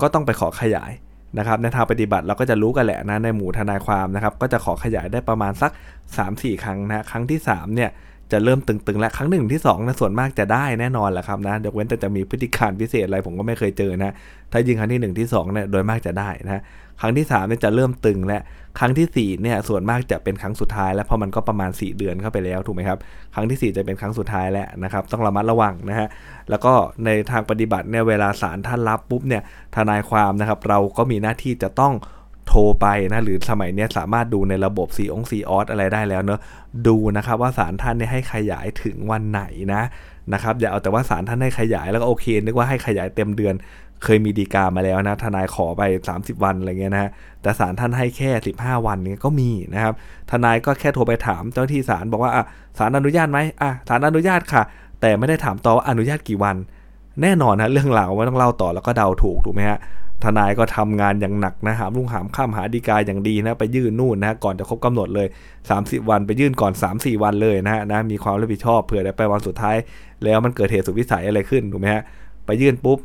[0.00, 0.90] ก็ต้องไปขอขยาย
[1.38, 5.70] นะครับในทางปฏิบัติเราก็จะรู้กันแหละนะในหมู่ทนายความนะครับก็จะขอขยายได้ประมาณสัก
[6.16, 7.90] 3-4 ครั้งนะครั้งที่3เนี่ย
[8.32, 14.14] จะเริ่มตึงๆ และครั้งหนึ่งที่2นะส่วนมากจะได้แน่นอนแหละครับนะยกเว้นแต่จะมีพฤติการพิเศษอะไรผมก็ไม่เคยเจอนะ
[14.52, 16.62] ถ้ายิงครั้งที่1ที่2เนี่ยโดยมากจะได้นะ
[17.00, 18.40] ครั้งที่3เนี่ยจะเริ่มตึงและ
[18.78, 22.98] ครั้งที่4เนี่ยส่วนมากจะเป็นครั้งสุดท้ายแล้วเพราะมันก็ประมาณ 4 เดือนเข้าไปแล้วถูกไหมครับ
[23.34, 26.08] ครั้งที่ 4 จะเป็นครั้งสุดท้ายแล้วนะครับต้องระมัดระวังนะฮะ
[26.50, 26.72] แล้วก็
[27.04, 29.42] ในทางปฏิบัติเนี่ยเวลาศาลท่านรับปุ๊บเนี่ย
[29.76, 31.92] ทนายความนะครับเราก็มีหน้าที่จะต้อง
[32.52, 36.40] โทรไปนะหรือสมัยนี้สามารถดูในระบบซีองซีออสอะไรได้แล้วเนอะ
[36.86, 39.42] ดูนะครับว่าศาลท่านเนี่ยให้ขยายถึงวันไหน
[39.74, 39.82] นะ
[40.32, 43.54] นะครับอย่าเอาแต่ว่าศาลท่านให้ขยายแล้วก็โอเค นึกว่าให้ขยายเต็มเดือน
[44.04, 47.10] เคยมีดีกามาแล้วนะทนายขอไป 30 วันอะไรเงี้ยนะฮะ
[47.42, 49.94] แต่ศาลท่านให้แค่ 15 วันเนี้ก็มีนะครับ
[50.30, 52.44] ทนายก็แค่โทรไปถามเจ้าที่ศาลบอกว่าอะ
[52.78, 54.62] ศาลอนุญาตไหมอะศาลอนุญาตค่ะ
[55.00, 56.56] แต่ไม่ได้ถามต่อว่าอนุญาตกี่วัน
[57.22, 59.78] แน่นอนนะเรื่องราวไม่ต้องเล่าต่อแล้วก็เดาถูกถูกไหมฮะ
[60.24, 65.26] ทนายก็ทำงานอย่างหนักนะหามลุงหามข้ามหาดีกาอย่างดีนะไปยื่นนู่นนะก่อนจะครบกำหนดเลย
[65.68, 69.76] 30 วันไปยื่นก่อน 3-4 วันเลยนะนะมีความรับผิดชอบเผื่อได้ไปวันสุดท้าย
[70.24, 72.02] แล้วมันเกิดเหตุสุดวิสัยอะไรขึ้นถูกไหมฮะ
[72.46, 72.98] ไปยื่นปุ๊บ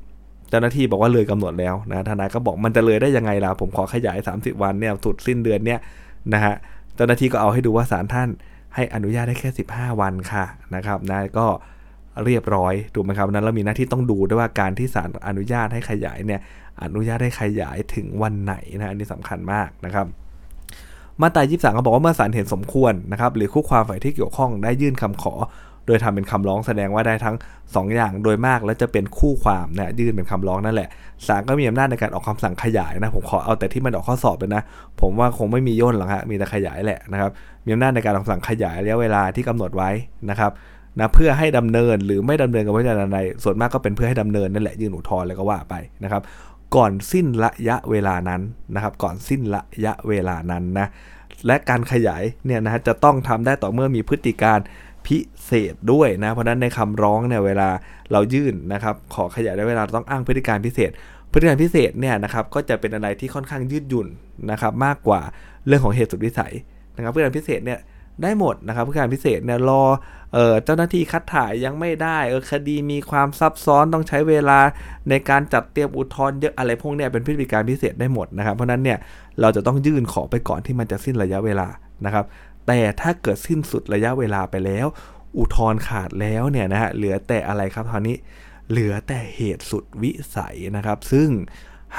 [0.49, 5.79] เจ้าหน้าที่บอกว่าเลยกำหนดแล้วนะทนายก็บอกมันจะเลยได้ยังไงล่ะผมขอขยาย 30 วันเนี่ยสุดสิ้นเดือนเนี่ย
[6.33, 6.53] นะฮะ
[6.95, 8.29] เจ้าหน้าที่ก็เอาให้ดูว่าศาลท่าน
[8.75, 11.47] ให้อนุญาตได้แค่ 15 วันค่ะนะครับนะก็
[12.25, 16.41] เรียบร้อยถูกไหมครับนั้นเรามีหน้าที่ต้องดูด้วยว่าการที่ศาลอนุญาตให้ขยายเนี่ย
[16.83, 20.05] อนุญาตให้ขยายถึงวันไหนนะอันนี้สำคัญมากนะครับ
[21.21, 25.33] มาตรา23เขาบอกว่าเมื่อศาลเห็นสมควรนะครับหรือคู่ความฝ่ายที่เกี่ยวข้องได้ยื่นคำขอ
[25.85, 30.89] โดยทำเป็นคำร้องแสดงว่าได้ทั้ง 2 อย่างโดยมากแล้วจะเป็นคู่ความนะยื่นเป็นคำร้องนั่นแหละ
[31.27, 34.63] ศาลก็มีอำนาจในการออกคำสั่งขยายนะผมขอเอาแต่ที่มันออกข้อสอบเลยนะ
[35.01, 37.31] ผมว่าคงไม่มีย่นหรอกฮะมีแต่ขยายแหละนะครับ
[37.65, 39.89] มีอำนาจในการออกคำสั่งขยายระยะเวลาที่กำหนดไว้
[40.29, 40.51] นะครับ
[40.99, 46.21] นะเพื่อให้ดำเนินหรือไม่ดำเนินกับวิจารณใดส่วนมากก็เป็นเพื่อให้ดำเนินนั่นแหละยื่นอุทธรณ์แล้วก็ว่าไปนะครับ
[46.75, 48.41] ก่อนสิ้นระยะเวลานั้น
[48.75, 50.87] นะครับ ก่อนสิ้นระยะเวลานั้นนะ
[51.47, 54.59] และการขยายเนี่ยนะจะต้องทำได้ต่อเมื่อมีพฤติการ
[55.07, 57.69] พิเศษด้วยนะเพราะนั้นในคำร้องเนี่ยเวลา
[58.11, 60.91] เรายื่นนะครับ ขอขยายได้เวลาต้องอ้างพฤติการพิเศษ
[61.31, 64.07] พฤติการพิเศษเนี่ยนะครับก็จะเป็นอะไรที่ค่อนข้างยืดหยุ่น
[64.51, 65.21] นะครับมากกว่า
[65.67, 66.53] เรื่องของเหตุสุดวิสัย
[66.95, 67.79] นะครับพฤติการพิเศษเนี่ย
[68.23, 69.83] ได้หมดนะครับผู้การพิเศษเนี่ยรอ
[70.33, 74.59] เออเจ้าหน้าที่คัดถ่ายยังไม่ได้เออคดีมีความซับซ้อนต้องใช้เวลา
[75.09, 78.97] ในการจัดเตรียมอุทธรณ์เยอะอะไรพวกเนี้ยเป็นพฤติการพิเศษได้หมดนะครับเพราะนั้นเนี่ย
[79.41, 81.67] เราจะต้องยื่นขอไปก่อนที่มันจะสิ้นระยะเวลา
[82.05, 82.25] นะครับ
[82.67, 84.87] แต่ถ้าเกิดสิ้นสุดระยะเวลาไปแล้ว
[85.37, 88.17] อุทธรณ์ขาดแล้วเนี่ยนะฮะเหลือแต่อะไรครับตอนนี้
[88.69, 91.29] เหลือแต่เหตุสุดวิสัยนะครับ ซึ่ง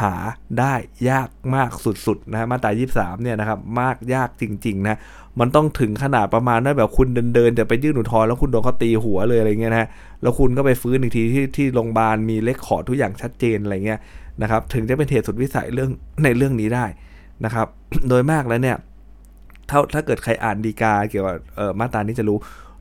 [0.01, 0.15] หา
[0.59, 0.75] ได้
[1.11, 1.71] ยากมาก
[2.07, 4.97] สุดๆนะมาตรา23เนี่ยนะครับมากยากจริงๆนะ
[5.41, 9.89] มันต้องถึงขนาดประมาณนั้นแบบคุณเดินๆจะไปยื่นอุทธรณ์แล้วคุณโดนเขาตีหัวเลยอะไรเงี้ยนะ
[10.23, 14.01] แล้วคุณก็ไปฟื้นอีกทีที่ที่โรงพยาบาลมีเลขขอทุกอย่างชัดเจนอะไรเงี้ย
[14.43, 15.91] นะครับถึงจะเป็นเหตุสุดวิสัยเรื่อง
[16.25, 16.85] ในเรื่องนี้ได้
[17.45, 17.67] นะครับ
[18.09, 18.77] โดยมากแล้วเนี่ย
[19.71, 21.37] ถ้าถ้าเกิดใครอ่านดีกาเกี่ยวกับ
[21.79, 22.39] มาตรานี้จะรู้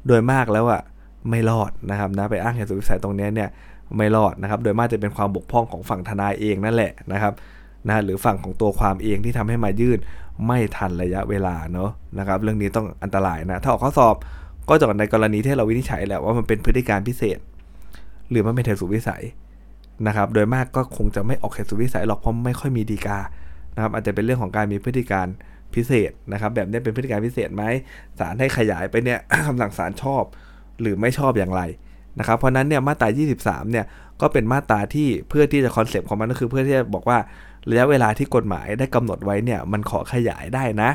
[0.08, 0.82] โดยมากแล้วอะ
[1.30, 3.50] ไม่รอดนะครับนะไปอ้างเหตุสุดวิสัยตรงนี้เนี่ย
[3.96, 7.34] ไม่รอดนะครับ โดยมากจะเป็นความบกพร่องของฝั่งทนายเองนั่นแหละนะครับ
[7.88, 10.00] นะหรือฝั่งของตัวความเองที่ทำให้มายื่น
[10.46, 14.16] ไม่ทันระยะเวลาเนาะนะครับ เรื่องนี้ต้องอันตรายนะถ้าออกข้อสอบ
[14.70, 17.40] ก็จะในกรณีที่เราวินิจฉัยแหละว่ามันเป็นพฤติการพิเศษ
[18.30, 19.24] หรือมันเป็นเหตุสุวิสัย
[20.08, 23.20] นะครับ โดยมากก็คงจะไม่ออกเหตุสุวิสัยหรอกเพราะไม่ค่อยมีดีกา
[23.76, 25.28] นะครับ อาจจะเป็นเรื่องของการมีพฤติการ
[25.76, 27.64] พิเศษนะครับ แบบนี้เป็นพฤติการพิเศษไหม
[28.20, 30.24] ศาลให้ขยายไปเนี่ยคำสั่งศาลชอบ
[30.82, 31.62] หรือไม่ชอบอย่างไร
[32.20, 33.08] นะครับเพราะนั้นเนี่ยมาตรา
[33.40, 33.86] 23 เนี่ย
[34.22, 37.18] ก็เป็นมาตราที่เพื่อที่จะคอนเซปต์ของมันก็คือเพื่อที่จะบอกว่า
[37.70, 40.90] ระยะเวลาที่กฎหมายได้กำหนดไว้เนี่ยมันขอขยายได้นะ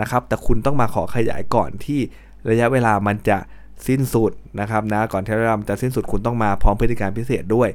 [0.00, 2.00] นะครับ แต่คุณต้องมาขอขยายก่อนที่
[2.50, 3.38] ระยะเวลามันจะ
[3.86, 7.68] สิ้นสุดนะครับนะก่อนที่ระยะเวลาจะสิ้นสุดคุณต้องมาพร้อมพฤติการพิเศษด้วย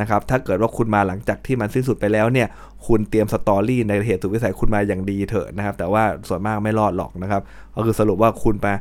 [0.00, 2.48] นะครับถ้าเกิดว่าคุณมาหลังจากที่มันสิ้นสุดไปแล้วเนี่ย
[2.86, 7.42] คุณเตรียมสตอรี่ในเหตุสุดวิสัยคุณมาอย่างดีเถอะนะครับ แต่ว่าส่วนมากไม่รอดหรอกนะครับ
[7.76, 8.72] ก็คือสรุปว่าคุณมา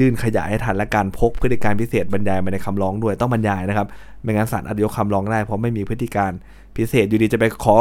[0.00, 3.86] ยื่นขยายให้ทันและการพกพฤติการพิเศษบรรยายมาในคำร้องด้วยต้องบรรยายนะครับ
[4.22, 6.32] ไม่งั้นศาลอาจจะยกคำร้องได้เพราะไม่มีพฤติการ
[6.76, 7.76] พิเศษอยู่ดีจะไปขอ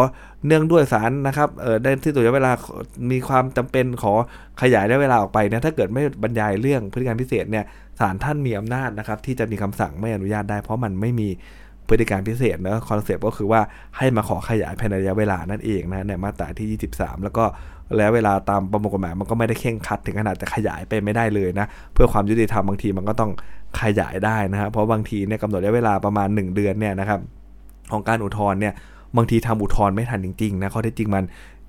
[0.45, 2.51] เนื่องด้วยศาลนะครับเออได้ที่ตัวเวลา
[3.11, 4.13] มีความจำเป็นขอ
[4.61, 7.65] ขยายได้เวลาออกไปเนี่ยถ้าเกิดไม่บรรยายเรื่องพฤติการพิเศษเนี่ย
[7.99, 11.29] ศาลท่านมีอำนาจนะครับที่จะมีคำสั่งไม่อนุญาตได้ เพราะมันไม่มี
[11.87, 13.61] พฤติการพิเศษนะคอนเซปต์ก็คือว่า
[13.97, 17.45] ให้มาขอขยายภายในระยะเวลานั่นเองนะในมาตราที่ 23 แล้วก็
[17.97, 23.31] แล้วเวลาตามประมวลกฎหมายมันก็ไม่ได้เคร่งครัดถึงขนาดจะขยายไปไม่ได้เลยนะเพื่อความยุติธรรมบางทีมันก็ต้อง
[23.81, 27.19] ขยายได้นะครับเพราะบางทีเนี่ยกำหนดระยะเวลาประมาณ 1 เดือนเนี่ยนะครับ
[27.91, 28.73] ของการอุทธรณ์เนี่ย
[29.17, 31.23] บางทีทำอุทธรณ์ไม่ทันจริงๆนะข้อเท็จจริงมัน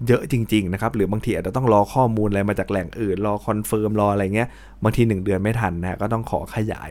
[0.07, 4.48] เยอะจริงๆนะครับหรือบางทีอาจจะต้องรอข้อมูลอะไรมาจากแหล่งอื่น รอ confirm รออะไรเงี้ย
[4.83, 6.90] บางที 1 เดือนไม่ทันนะก็ต้องขอขยาย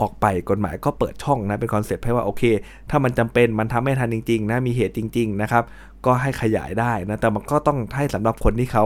[0.00, 2.42] ออกไปกฎหมายก็เปิดช่องนะเป็น concept ให้ว่าโอเค
[2.90, 5.64] ถ้ามันจำเป็นมันทำไม่ทันจริงๆนะมีเหตุจริง ๆ นะครับ
[6.06, 8.84] ก็ให้ขยายได้นะแต่มันก็ต้องให้สำหรับคนที่เขา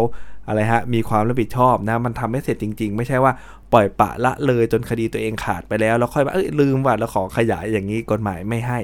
[0.48, 3.32] อะไรฮะมีความรับผิดชอบนะมันทำไม่เสร็จจริง ๆ ไม่ใช่ว่า
[3.72, 8.80] ปล่อยปะละเลยจนคดีตัวเองขาดไปแล้ว แล้วค่อยมาเอ้ยลืมว่าแล้วขอขยายอย่างนี้กฎหมายไม่ให้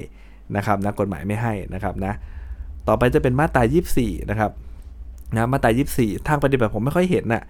[0.56, 2.12] นะครับนะกฎหมายไม่ให้นะครับนะ
[2.88, 3.62] ต่อไปจะเป็นมาตรา
[3.96, 4.50] 24 นะครับ
[5.34, 7.42] นะมาตรา 24 ทางปฏิบัติผมไม่ค่อยเห็นนะ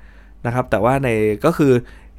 [0.47, 1.09] นะครับแต่ว่าใน
[1.45, 1.73] ก็คือ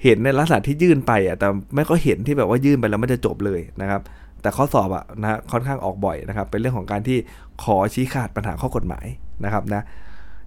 [0.03, 4.01] เห็นในลักษณะที่ยื่นไปอะแต่ไม่ก็เห็นที่แบบว่ายื่นไปแล้วไม่จะจบเลยนะครับ
[4.41, 7.17] แต่ข้อสอบอะนะค่อนข้างออกบ่อยนะครับ เป็นเรื่องของการที่
[7.63, 9.05] ขอชี้ขาดปัญหาข้อกฎหมาย
[9.45, 9.81] นะครับนะ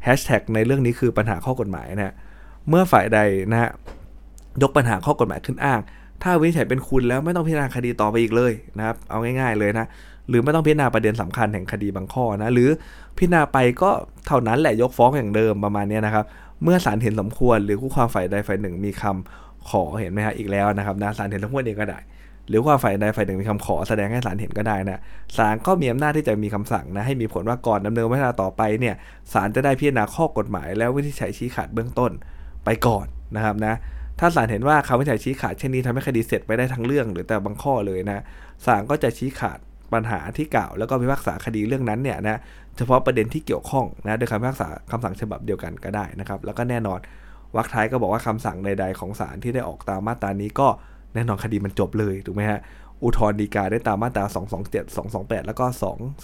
[0.04, 2.14] แฮชแท็กในเรื่องนี้คือปัญหาข้อกฎหมายนะ
[2.68, 3.18] เมื่อฝ่ายใด
[3.52, 3.70] นะฮะ
[4.62, 5.80] ยกปัญหาข้อกฎหมายขึ้นอ้าง
[6.22, 9.86] ถ้าวินิจฉัยเป็นคุณแล้วไม่ต้องพิจารณาคดีต่อไปอีกเลยนะครับ เอาง่าย ๆเลยนะ
[10.28, 12.68] หรือไม่ต้องพิจารณาประเด็นสำคัญแห่งคดีบางข้อนะหรือ
[13.18, 13.90] พิจารณาไปก็
[14.26, 16.24] เท่านั้นแหละยกฟ้องอย่างเดิมประมาณนี้นะครับ
[16.62, 22.00] เมื่อศาลเห็นสมควร หรือคู่ความฝ่ายใดฝ่ายหนึ่งมีคำขอเห็นไหมฮะอีกแล้วนะครับนะศาลเห็นสมควรเองก็ได้
[22.48, 25.00] หรือว่าฝ่ายใดฝ่ายหนึ่งมีคำขอแสดงให้ศาลเห็นก็ได้นะ
[25.36, 28.94] ศาลก็มีอำนาจที่จะมีคำสั่งนะให้มีผลว่าก่อนดำเนินวิธีต่อไปเนี่ย
[29.32, 32.10] ศาลจะได้พิจารณาข้อกฎหมาย แล้ววิธีใช้ชี้ขาดเบื้องต้น
[32.64, 33.74] ไปก่อนนะครับนะ
[34.18, 38.22] ถ้าศาลเห็นว่าคำวินิจฉัยชี้ขาดเช่นนี้ทำให้คดีเสร็จไปได้ทั้งเรื่อง หรือแต่บางข้อเลยนะ
[38.66, 39.58] ศาลก็จะชี้ขาด
[39.92, 42.40] ปัญหาที่กล่าวแล้วก็พิพากษาคดีเรื่องนั้นเนี่ยนะ
[42.76, 46.98] เฉพาะประเด็นที่เกี่ยวข้องนะโดยคำพิพากษาคำสั่งฉบับเดียวกันก็ได้นะครับ แล้วก็แน่นอน
[47.56, 50.68] วรรคท้ายก็บอกว่าคำสั่งใด ๆ ของศาลที่ได้ออกตามมาตรานี้ก็
[51.14, 52.60] แน่นอนคดีมันจบเลยถูกไหมฮะ
[53.02, 54.24] อุทธรณ์ฎีกาได้ตามมาตรา
[54.66, 55.64] 227 228 แล้วก็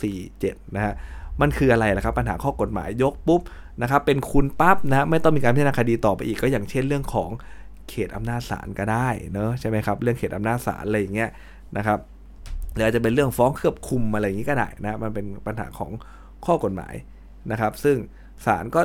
[0.09, 0.95] 247 นะฮะ
[1.41, 3.41] มันคืออะไรล่ะครับ ปัญหาข้อกฎหมายยกปุ๊บ
[3.83, 7.31] นะครับ เป็นคุณปั๊บนะไม่ต้องมีการพิจารณาคดีต่อไปอีกก็อย่างเช่นเรื่องของ
[7.89, 11.31] เขตอำนาจศาลก็ได้เนอะใช่ไหมครับ เรื่องเขตอำนาจศาลอะไรอย่างเงี้ย
[11.77, 11.99] นะครับ
[12.75, 15.91] หรืออาจจะเป็นเรื่องฟ้องเครือบคุมอะไรอย่างนี้ก็ได้นะ มันเป็นปัญหาของ
[16.46, 16.94] ข้อกฎหมาย
[17.51, 17.96] นะครับ ซึ่ง
[18.46, 18.81] ศาลก็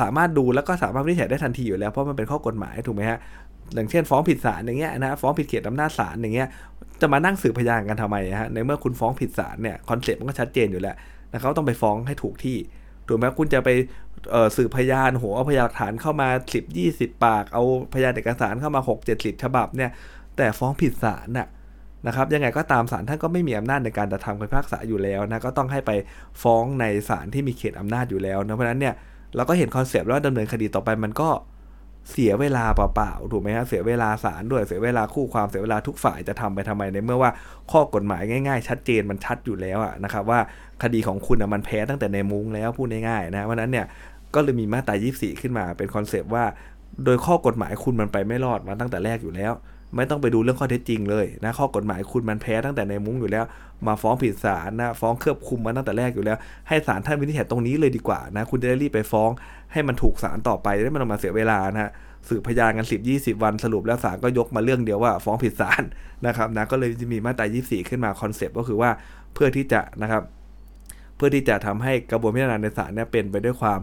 [0.00, 3.18] สามารถดูแล้วก็สามารถวินิจฉัยได้ทันทีอยู่แล้วเพราะมันเป็นข้อกฎหมายถูกไหมฮะ
[3.74, 6.48] อย่างเช่นฟ้องผิดศาลอย่างเงี้ยนะฟ้องผิดเขตอำนาจศาลอย่างเงี้ย
[7.00, 10.96] จะมานั่งสืบพยานกันทำไมฮะในเมื่อคุณฟ้องผิดศาลเนี่ย concept มันก็ชัดเจนอยู่แล้ว
[11.30, 12.56] นะเขาต้องไปฟ้องให้ถูกที่
[13.08, 13.70] ถูกไหมคุณจะไป
[14.56, 17.62] สืบพยานหัวเอาพยานหลักฐานเข้ามา 10 20 ปาก เอา
[17.94, 19.90] พยานเอกสารเข้ามา 6 7 0 ฉบับเนี่ย
[20.36, 21.48] แต่ฟ้องผิดศาลน่ะ
[22.06, 25.90] นะครับยังไงก็ตามศาลท่านก็ไม่มีอำนาจในการจะทำคำพิพากษาอยู่แล้วนะก็ต้องให้ไป
[26.42, 28.94] ฟ้องในศาลที่มีเขตอำนาจอยู่แล้วนะเพราะนั้นเนี่ย
[29.36, 31.28] เราก็เห็น concept ว่าดำเนินคดีต่อไปมันก็
[32.10, 37.30] เสียเวลาเปล่าๆถูกไหมฮะเสียเวลาศาลด้วยเสียเวลาคู่ความเสียเวลาทุกฝ่ายจะทำไปทำไมในเมื่อว่า
[37.72, 40.40] ข้อกฎหมายง่ายๆ ชัดเจนมันชัดอยู่แล้วอะนะครับว่า
[40.82, 43.86] คดีของคุณมันแพ้ตั้งแต่ในมุ้งแล้วพูดง่ายๆนะเพราะนั้นเนี่ย
[44.34, 46.44] ก็เลยมีมาตรา 24 ขึ้นมาเป็น concept ว่า
[47.04, 49.52] โดยข้อกฎหมายคุณมันไปไม่รอดมาตั้งแต่แรกอยู่แล้ว
[49.96, 53.44] ไม่ต้องไปดูเรื่องข้อเท็จจริงเลยนะข้อกฎหมายคุณมันแพ้ตั้งแต่ในมุ้งอยู่แล้ว
[53.86, 59.30] มาฟ้องผิดศาลนะฟ้องเคลือบคลุมมาตั้งแต่แรกอยู่แล้ว ให้ศาลท่านวินิจฉัยตรงนี้เลยดีกว่านะคุณจะได้รีบไปฟ้อง
[59.72, 61.90] ให้มันถูกศาลต่อไปได้ไม่ต้องมาเสียเวลานะ
[62.28, 65.82] สืบพยานกัน 10 20 วันสรุปแล้วศาลก็ยกมาเรื่องเดียวว่าฟ้องผิดศาล
[66.26, 68.90] นะครับนะก็เลยจะมีมาตรา 24 ขึ้นมาคอนเซปต์ก็คือว่า
[69.34, 70.22] เพื่อที่จะนะครับ
[71.16, 73.78] เพื่อที่จะทำให้กระบวนการพิจารณาในศาลเนี่ยเป็นไปด้วยความ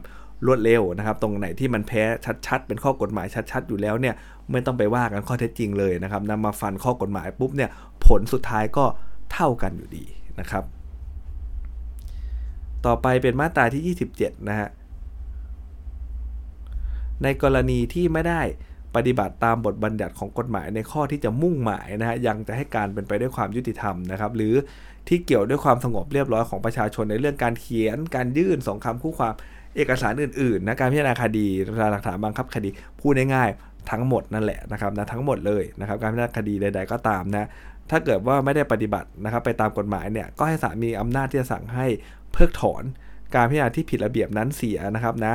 [0.46, 2.04] รวดเร็วนะครับ ตรงไหนที่มันแพ้
[2.48, 4.16] ชัดๆ เป็นข้อกฎหมายชัด ๆ อยู่แล้วเนี่ย
[4.52, 7.70] ไม่ต้องไปว่ากันข้อเท็จจริงเลยนะครับนำมาฟันข้อกฎหมายปุ๊บเนี่ย
[8.06, 8.86] ผลสุดท้ายก็
[9.34, 10.06] เท่ากันอยู่ดี
[10.40, 10.64] นะครับ
[12.86, 14.70] ต่อไปเป็นมาตราที่ 27 นะฮะ
[17.24, 18.42] ในกรณีที่ไม่ได้
[18.96, 24.54] ปฏิบัติตามบทบัญญัติของกฎหมายในข้อที่จะมุ่งหมายนะฮะยังจะให้การเป็นไปด้วยความยุติธรรมนะครับหรือ
[25.08, 29.34] ที่เกี่ยวด้วยความสงบเรียบร้อยของประชาชนในเรื่องการเขียน การยื่นสองคำคู่ความ
[29.80, 32.70] เอกสารอื่นๆนะการพิจารณาคดีพยานหลักฐานบังคับคดี
[33.02, 37.48] พูดง่ายๆทั้งหมดนั่นแหละนะครับนะทั้งหมดเลยนะครับการพิจารณาคดีใด ๆ ก็ตามนะ
[37.90, 41.86] ถ้าเกิดว่าไม่ได้ปฏิบัตินะครับไปตามกฎหมายเนี่ยก็ให้ศาลมีอำนาจที่จะสั่งให้
[42.32, 42.84] เพิกถอน
[43.36, 45.34] การพิจารณาที่ผิดระเบียบนั้นเสียนะครับนะ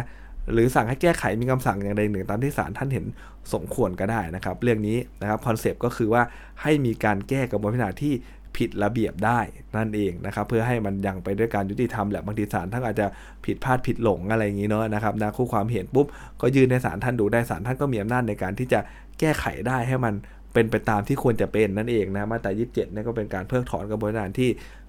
[0.52, 3.04] หรือสั่งให้แก้ไขมีคำสั่งอย่างใดหนึ่งตามที่ศาลท่านเห็น
[3.52, 6.22] สมควรก็ได้นะครับ เรื่องนี้นะครับคอนเซปต์ก็คือว่า
[6.62, 8.14] ให้มีการแก้กระบวนพิจารณาที่
[8.56, 9.40] ผิดระเบียบได้
[9.76, 13.06] นั่นเองนะครับเพื่อให้มันยังไปด้วยการยุติธรรมแหละบางทีศาลท่านอาจจะ
[13.44, 16.06] ผิดพลาดผิดหลงอะไรอย่างนี้เนาะนะครับนะคู่ความเห็นปุ๊บ
[16.40, 18.80] ก็ยื่นในศาลท่านดูได้ศาลท่านก็มีอำนาจในการที่จะ
[19.18, 20.14] แก้ไขได้ให้มัน
[20.54, 24.48] เป็นไปตามที่ควรจะเป็นนั่นเองนะมาตรา27นี่ก็เป็นการเพิกถอนกระบวนการที่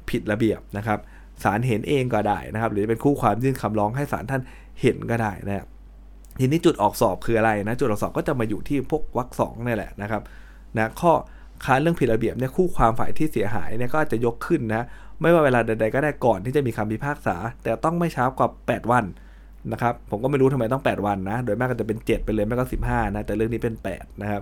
[0.10, 1.00] ผิดระเบียบนะครับ
[1.44, 4.42] ศาลเห็นเองก็ได้นะครับ หรือเป็นคู่ความยื่นคำร้องให้ศาลท่าน
[4.82, 5.68] เห็นก็ได้นะครับ
[6.40, 10.22] ทีนี้จุดออกสอบคืออะไรนะจุดออกสอบก็จะมาอยู่ที่พวกวรรคสองนี่แหละนะครับ
[10.78, 11.14] นะข้อ
[11.66, 14.84] ค้านเรื่องผิดระเบียบเนี่ยคู่ความฝ่ายที่เสียหายเนี่ยก็จะยกขึ้นนะ
[15.22, 19.06] ไม่ว่าเวลาใด ๆ ก็ได้ก่อนที่จะมีคำพิพากษา แต่ต้องไม่ช้ากว่า 8 วัน
[19.72, 24.42] นะครับผมก็ไม่รู้ทำไมต้อง 8 วันนะโดยมากก็จะเป็น 7 ไปเลยไม่ก็ 15นะแต่เรื่องนี้เป็น 8 นะครับ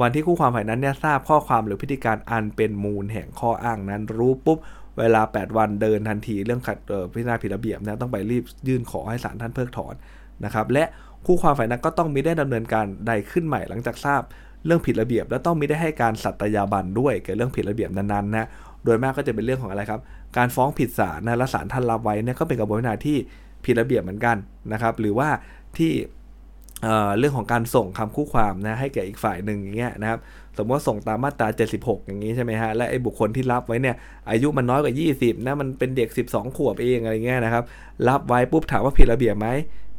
[0.00, 4.58] วันที่คู่ความฝ่ายนั้นเนี่ยทราบข้อความหรือพฤติการอันเป็นมูลแห่งข้ออ้างนั้น รู้ปุ๊บ
[4.98, 6.78] เวลา 8 วันเดินทันทีเรื่องขัด
[7.12, 9.94] พิจารณาผิดระเบียบนะต้องไปรีบยื่นขอให้ศาลท่านเพิกถอน
[10.44, 10.84] นะครับและ
[11.26, 14.22] คู่ความฝ่ายนั้นก็ต้องมีได้ดำเนินการใดขึ้นใหม่หลังจากทราบ
[14.66, 18.46] เรื่องผิดระเบียบ และต้องมีได้ให้การสัตยาบันด้วยเกี่ยวเรื่องผิดระเบียบนั้นๆนะ
[18.84, 20.00] โดยมากก็จะเป็นเรื่องของอะไรครับ
[20.36, 23.16] การฟ้องผิดศาลนะและศาลท่านรับไว้เนี่ยก็เป็นกระบวนการที่
[23.64, 24.36] ผิดระเบียบเหมือนกัน
[24.72, 25.28] นะครับหรือว่า
[25.78, 25.92] ที่
[27.18, 30.18] เรื่องของการส่งคำคู่ความนะให้แก่อีกฝ่ายหนึ่งอย่างเงี้ยนะครับ
[30.56, 31.48] สมมติว่าส่งตามมาตรา
[31.78, 33.96] 76 อย่างนี้ใช่ไหมฮะและไอ้บุคคลที่รับไว้เนี่ย
[34.30, 37.64] อายุมันน้อยกว่า 20นะมันเป็นเด็ก 12 ขวบเองอะไรเงี้ยนะครับ
[38.08, 39.48] รับไว้ปุ๊บถามว่าผิดระเบียบไหม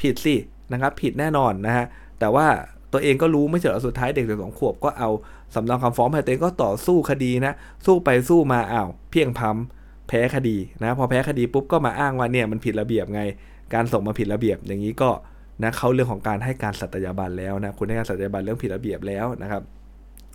[0.01, 0.35] ผิดสิ
[0.73, 1.85] นะครับผิดแน่นอนนะฮะ
[2.19, 2.47] แต่ว่า
[2.93, 5.09] ตัวเองก็รู้ไม่เฉยสุดท้ายเด็กสองขวบก็เอา
[5.55, 7.53] สำเนาคำฟ้องไปตัวเองก็ต่อสู้คดีนะ
[7.85, 9.57] สู้ไปสู้มาอ้าวเพียงพัม
[10.07, 13.21] แพ้คดีนะ พอแพ้คดีปุ๊บก็มาอ้างว่าเนี่ยมันผิดระเบียบไง
[13.73, 15.09] การส่งมาผิดระเบียบอย่างนี้ก็
[15.63, 19.61] นะเขาเรื่องของการให้การสัตยาบันแล้วนะคุณให้การสัตยาบันเรื่องผิดระเบียบแล้วนะครับ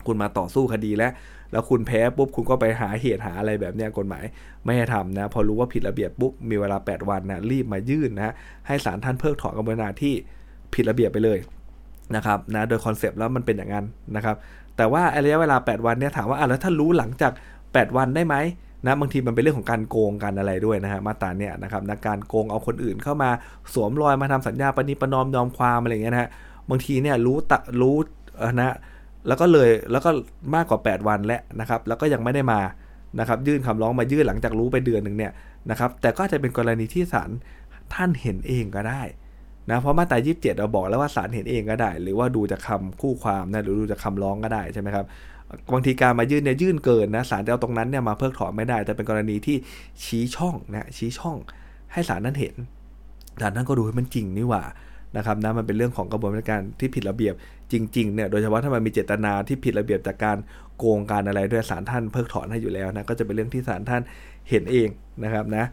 [0.07, 1.13] คุณมาต่อสู้คดีแล้ว
[1.53, 4.25] แล้วคุณแพ้ปุ๊บคุณก็ไปหาเหตุหาอะไรแบบนี้กฎหมาย
[4.65, 8.35] ไม่ให้ทำนะพอรู้ว่าผิดระเบียบปุ๊บมีเวลา 8 วันนะรีบมายื่นนะ
[8.67, 10.15] ให้ศาลท่านเพิกถอนกระบวนาที่
[10.75, 11.39] ผิดระเบียบไปเลย
[12.17, 13.85] นะครับนะโดยคอนเซปต์แล้วมันเป็นอย่างนั้น
[14.17, 14.37] นะครับ
[14.77, 17.33] แต่ว่าระยะเวลา 8 วันเนี่ยถามว่าอะแล้วถ้ารู้หลังจาก
[17.65, 18.37] 8 วันได้ไหม
[18.87, 23.31] นะบางทีมันเป็นเรื่องของการโกงกันอะไรด้วยนะฮะมาตราเนี่ยนะครับนะการโกงเอาคนอื่นเข้ามา
[23.75, 26.31] สวมรอยมาทำสัญญาปณิปนอมยอมความอะไรเงี้ยนะฮะ
[26.71, 27.97] บางทีเนี่ยรู้ตะรู้
[28.61, 28.75] นะ
[29.29, 30.11] แล้วก็เลยแล้วก็
[30.55, 32.61] มากกว่า 8 วันแล้วนะครับแล้วก็ยังไม่ได้มา
[33.21, 35.33] นะครับยื่นคำร้องมายื่นหลังจากรู้ไปเดือนหนึ่งเนี่ย
[35.71, 37.31] นะครับแต่ก็จะเป็นกรณีที่ศาล
[37.95, 39.03] ท่านเห็นเองก็ได้
[39.71, 45.07] นะเพราะมาตรา27เราบอกแล้วว่าศาลเห็นเองก็ได้ หรือว่าดูจากคาคู่ความนะหรือดูจากคาร้องก็ได้ใช่ไหมครับ
[45.73, 49.57] บางทีการมายื่นเนี่ยยื่นเกินนะศาลจะเอาตรงนั้นเนี่ยมาเพิกถอนไม่ได้ แต่เป็นกรณีที่
[50.05, 51.37] ชี้ช่องนะชี้ช่อง
[51.93, 52.55] ให้ศาลนั้นเห็น
[53.41, 54.63] ศาลนั้นก็ดูให้มันจริงนี่หว่า
[55.17, 57.35] นะครับนะมันเป็นเรื่องของกระบวนการที่ผิดระเบียบ
[57.73, 60.37] จริงๆเนี่ยโดยเฉพาะถ้ามันมีเจตนาที่ผิดระเบียบจากการ
[60.79, 64.03] โกงการอะไรด้วยศาลท่านเพิกถอนให้อยู่แล้วนะก็จะเป็นเรื่องที่ศาลท่าน
[64.51, 64.89] เห็นเอง
[65.25, 65.65] นะครับนะ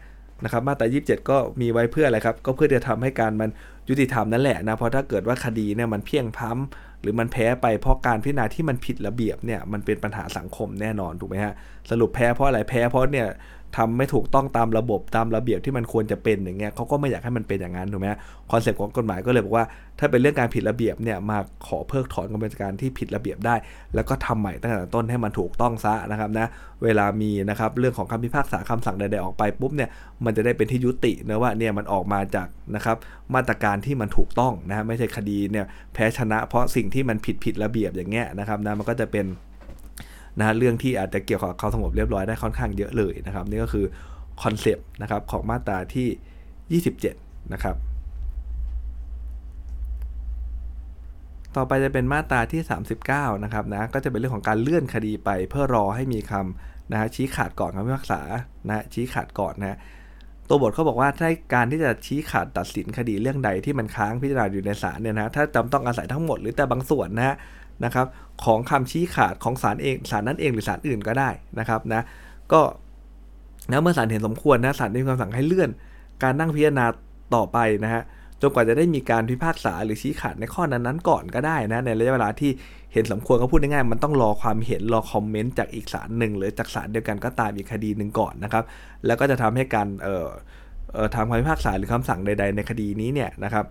[0.44, 3.50] นะครับมาตรา 27 ก็มีไว้เพื่ออะไรครับก็เพื่อจะทำให้การมัน
[3.88, 6.56] ยุติธรรมนั่นแหละนะเพราะถ้าเกิดว่าคดีเนี่ยมันเพียงพ้า
[7.00, 11.54] หรือมันแพ้ไปเพราะการพิจารณาที่มันผิดระเบียบเนี่ยมันเป็นปัญหาสังคมแน่นอนถูกไหมฮะ
[11.90, 13.26] สรุปแพ้เพราะอะไรแพ้เพราะเนี่ย
[13.76, 18.08] ทำไม่ถูกต้องตามระบบตามระเบียบที่มันควรจะเป็นอย่างเงี้ยเขาก็ไม่อยากให้มันเป็นอย่างนั้นถูกไหม
[18.50, 19.64] คอนเซ็ปต์ของกฎหมายก็เลยบอกว่า
[19.98, 23.54] ถ้าเป็นเรื่องการผิดระเบียบเนี่ยมาขอเพิกถอนกระบวนการที่ผิดระเบียบได้
[23.94, 26.46] แล้วก็ทำใหม่ตั้งแต่ต้นให้มันถูกต้องซะนะครับนะ
[26.84, 29.90] เวลามีนะครับเรื่องของคำพิพากษาคำสั่งใดๆออกไปปุ๊บเนี่ย
[30.24, 32.96] มันจะได้เป็นที่ยุตินะว่าเนี่ยมันออกมาจากนะครับ
[33.34, 39.26] มาตรการที่มันถูกต้องนะไม่ใช่คดีเนี่ยแพ้ชนะเพราะสิ่งที่มันผิดผิดระเบียบอย่างเงี้ยนะครับนะมันก็จะเป็น
[40.38, 43.86] นะเรื่องที่อาจจะเกี่ยวกับความสงบเรียบร้อยได้ค่อนข้างเยอะเลยนะครับ นี่ก็คือ
[44.42, 46.82] คอนเซปต์นะครับของมาตราที่
[47.22, 47.76] 27 นะครับ
[51.56, 52.60] ต่อไปจะเป็นมาตราที่
[53.02, 58.20] 39 นะครับนะก็จะเป็นเรื่องของการเลื่อนคดีไปเพื่อรอให้มีคำนะฮะชี้ขาดก่อนคำพิพากษา
[58.68, 59.78] นะชี้ขาดก่อนนะ
[60.48, 67.36] ตัวบทเขาบอกว่าถ้าการที่จะชี้ขาดตัดสินคดีเรื่องใดที่มันค้างพิจารณาอยู่ในศาลเนี่ยนะถ้าจำต้องอาศัยทั้งหมดหรือแต่บางส่วนนะฮะ
[67.84, 68.06] นะครับ
[68.44, 72.02] ของคำชี้ขาดของศาลเองศาลนั้นเองหรือศาลอื่นก็ได้นะครับนะ
[72.52, 72.60] ก็
[73.70, 75.70] นะเมื่อศาลเห็นสมควรนะศาลได้มีคำสั่งให้เลื่อน
[76.22, 76.86] การนั่งพิจารณา
[77.34, 78.02] ต่อไปนะฮะ
[78.40, 82.50] จนกว่าจะได้มีการพิพากษาหรือชี้ขาดในข้อนั้นๆก่อนก็ได้นะในระยะเวลาที่
[82.92, 88.64] เห็นสมควรก็พูดง่ายๆมันต้องรอความเห็นรอคอมเมนต์จากอีกศาลหนึ่งหรือจากศาลเดียวกันก็ตามอีกคดีหนึ่งก่อนนะครับ
[89.06, 90.26] แล้วก็จะทำให้การเอ่อ
[90.92, 93.64] เอ่อทำคำพิพากษาหรือคำสั่งใด ๆ ในคดีนี้เนี่ยนะครับ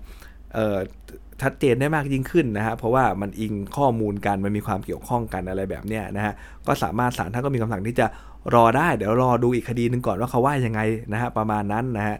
[1.42, 6.34] ชัดเจนได้มากยิ่งขึ้นนะฮะเพราะว่ามันอิงข้อมูลกันมันมีความเกี่ยวข้องกันอะไรแบบเนี้ยนะฮะ
[6.68, 8.08] ก็สามารถศาลท่านก็มีคำสั่งที่จะ
[8.56, 10.82] รอได้เดี๋ยวรอดูอีกคดีหนึ่งก่อนว่าเขาว่ายังไง
[11.14, 12.18] นะฮะประมาณนั้นนะฮะ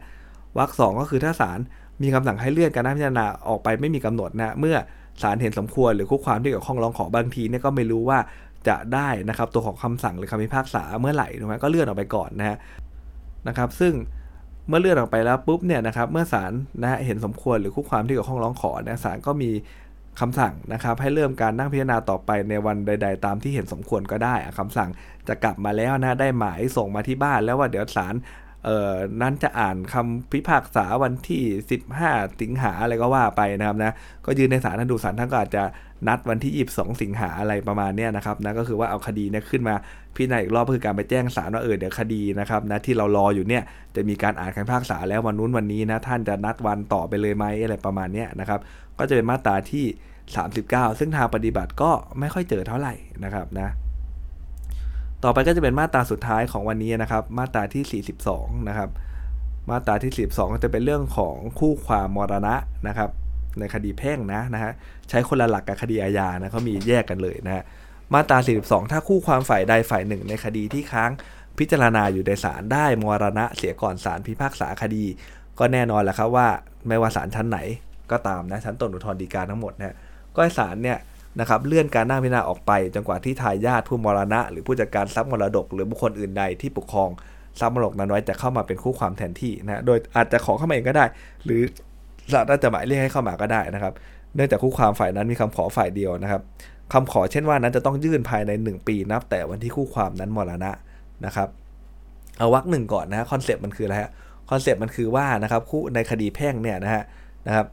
[0.58, 1.60] วรรคสองก็คือถ้าศาล
[2.02, 4.76] มีคำสั่งให้เลื่อนการนัดพิจารณาออกไปไม่มีกำหนดนะเมื่อ
[5.22, 8.20] ศาลเห็นสมควรหรือคู่ความที่เกี่ยวข้องร้องขอบางทีเนี่ยก็ไม่รู้ว่า
[8.68, 12.58] จะได้นะครับตัวของคำสั่งหรือคำพิพากษาเมื่อไหร่ถูกไหมก็เลื่อนออกไปก่อนนะฮะ
[13.48, 13.94] นะครับซึ่ง
[14.68, 16.52] เมื่อเลื่อนออกไปแล้วปุ๊บเนี่ยนะครับเมื่อศาล
[16.82, 19.52] นะฮะเห็นสมควรหรือคู่ความที่เกี่ยวข้องร้องขอเนี่ยศาลก็มี
[20.20, 24.90] คำสั่งนะครับให้เริ่มการนั่งพิจารณาต่อไปในวันใด ๆ ตามที่เห็นสมควรก็ได้คำสั่ง
[25.28, 28.16] จะกลับมาแล้วนะได้หมายส่งมาที่บ้านแล้วว่าเดี๋ยวศาล
[28.66, 31.44] เอ่อนั้นจะอ่านคำพิพากษาวันที่
[31.92, 33.94] 15 สิงหาอะไรก็ว่าไปนะครับนะ
[34.26, 35.64] ก็ยืนในศาลท่านดูศาลท่านก็อาจจะ
[36.08, 39.76] นัดวันที่ 22 สิงหาอะไรประมาณเนี้ยนะครับนะก็คือว่าเอาคดีเนี่ยขึ้นมา
[40.16, 43.64] พิจารณาอีกรอบก็คือการไปแจ้งศาลว่าเออเดี๋ยวคดีนะครับนะที่เรารออยู่เนี่ย
[43.96, 48.60] จะมีการอ่านคำพิพากษาแล้ววันนู้นวันนี้นะท่านจะนัดวันต่อไปเลยไหมอะไรประมาณเนี้ยนะครับ
[48.98, 49.86] ก็จะเป็นมาตราที่
[50.42, 53.70] 39 ซึ่งทางปฏิบัติก็ไม่ค่อยเจอเท่าไหร่นะครับนะ
[55.24, 58.90] ต่อไปก็จะเป็นมาตราสุดท้ายของวันนี้นะครับ มาตราที่ 42 นะครับ
[59.70, 62.56] มาตราที่ 42 ก็จะเป็นเรื่องของคู่ความมรณะ
[62.88, 63.10] นะครับ
[63.60, 64.72] ในคดีแพ่งนะนะฮะ
[65.10, 67.64] ใช้คนละหลักกับคดีอาญานะเขามีแยกกันเลยนะฮะ
[68.14, 71.12] มาตรา 42 ถ้าคู่ความฝ่ายใดฝ่ายหนึ่ง ในคดีที่ค้าง
[71.60, 75.04] พิจารณาอยู่ในศาลได้มรณะเสียก่อนศาลพิพากษาคดี
[75.60, 76.48] ก็แน่นอนแหละครับว่า
[76.88, 77.60] ไม่ว่าศาลชั้นไหน
[78.12, 79.96] ก็ตามนะชั้นต้นอุทธรณ์ฎีกาทั้งหมดนะ
[80.36, 80.98] ก็ศาลเนี่ย
[81.40, 87.10] นะครับเลื่อนการนั่งพิจารณาออกไปจนกว่าที่ทายาทผู้มรณะ หรือผู้จัดการทรัพย์มรดก หรือบุคคลอื่นใดที่ปกครอง
[87.60, 91.06] ทรัพย์มรดกนั้นไว้จะเข้ามาเป็นคู่ความแทนที่นะโดยอาจจะขอเข้ามาเองก็ได้
[91.46, 91.62] หรือ
[92.34, 93.94] ศาลอาจะหมายเรียกให้เข้ามาก็ได้นะครับ
[94.36, 96.42] เนื่องจากคู่ความฝ่ายนั้นมีคำขอฝ่ายเดียวนะครับ
[96.94, 100.72] คำขอเช่นว่านั้นจะต้องยื่นภายใน 1 ปีนับ แต่วันที่คู่ความนั้นมรณะ
[101.26, 101.50] นะครับ
[102.38, 104.12] เอาวรรคหนึ่งก่อนนะคอนเซปต์มันคืออะไรฮะ
[104.50, 107.04] คอนเซปต์มันคือว่านะครับคู่ในคดีแพ่งเนี่ยนะฮะ
[107.48, 107.66] นะครับ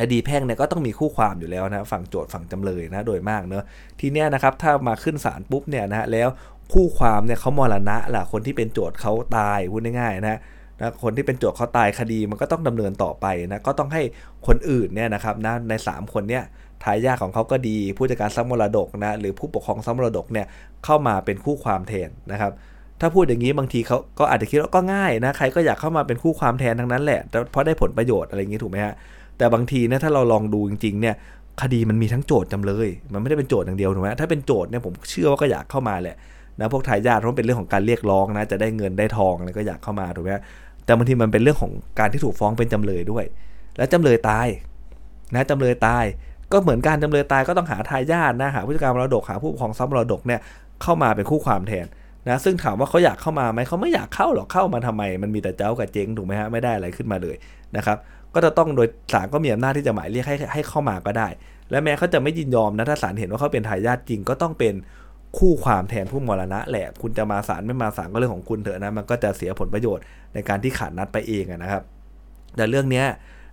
[0.00, 3.64] คดีแพ่งเนี่ยก็ต้องมีคู่ความอยู่แล้วนะฝั่งโจทก์ฝั่งจำเลยนะโดยมากเนอะ
[4.00, 6.28] ทีเนี้ยนะครับถ้ามาขึ้นศาลปุ๊บเนี่ยนะฮะแล้ว
[6.72, 10.40] คู่ความเนี่ยเขามรณะล่ะคนที่เป็นโจทก์เขาตายพูดง่ายๆนะ
[10.80, 14.02] นะคนที่เป็นโจทก์เขาตายคดีมันก็ต้องดำเนินต่อไปนะก็ต้องให้
[14.46, 16.44] คนอื่นเนี่ยนะครับนะใน 3 คนเนี่ย
[16.84, 20.46] ทายาทของเขาก็ดี ผู้จัดการทรัพย์มรดกนะหรือผู้ปกครองทรัพย์มรดกเนี่ย
[20.84, 22.52] เข้ามาเป็นคู่ความแทนนะครับ
[23.00, 27.20] ถ้าพูดอย่างนี้บางทีเขาก็อาจจะคิดว่าก็ง่ายนะใครก็อยากเข้ามาเป็นคู่ความแทนทั้งนั้นแหละ
[27.52, 28.94] เพราะได้ผลประโยชน์อะไรอย่างนี้ถูกไหมฮะ
[29.38, 31.14] แต่บางทีนี่ยถ้าเราลองดูจริงๆเนี่ย
[31.62, 36.16] คดีมันมีทั้งโจทย์จำเลย มันไม่ได้เป็นโจทย์อย่างเดียวถูกไหมถ้าเป็นโจทย์เนี่ยผมเชื่อว่าก็อยากเข้ามาแหละ
[36.60, 40.30] นะพวกทายาทเพราะเป็นเรื่องของการเรียกร้องนะจะได้เงินได้ทองอะไรก็อยากเข้ามาถูกไหม
[40.88, 43.24] แต่บางทีมันเป็นเรื่องของการที่ถูกฟ้องเป็นจำเลยด้วย
[43.76, 44.46] แล้วจำเลยตาย
[45.34, 46.04] นะจำเลยตาย
[46.52, 50.40] ก็เหมือนการจำเลยตายก็ต้องหาทายาทนะหาผู้จัดการมรดกหาผู้ปกครองทรัพย์มรดกเนี่ย
[50.82, 51.86] เข้ามาเป็นคู่ความแทน
[52.28, 57.36] นะซึ่งถามว่าเขาอยากเข้ามาไหมเขาไม่อยากเข้าหรอกเข้ามาทำไม มันมีแต่เจ้ากับเจ๊งถูกไหมฮะไม่ได้อะไรขึ้นมาเลย
[57.76, 57.96] นะครับ
[58.34, 61.28] ก็จะต้องโดยศาลก็มีอำนาจที่จะหมายเรียกให้ให้เข้ามาก็ได้
[61.70, 64.74] และแม้เขาจะไม่ยินยอมนะถ้าศาลเห็นว่าเขาเป็นทายาทจริงก็ต้องเป็น
[65.38, 71.82] คู่ความแทนผู้มรณะแหละ คุณจะมาศาลไม่มาศาลก็เรื่องของคุณเถอะนะ มันก็จะเสียผลประโยชน์ในการที่ขาดนัดไปเองนะครับ
[72.56, 73.04] แต่เรื่องนี้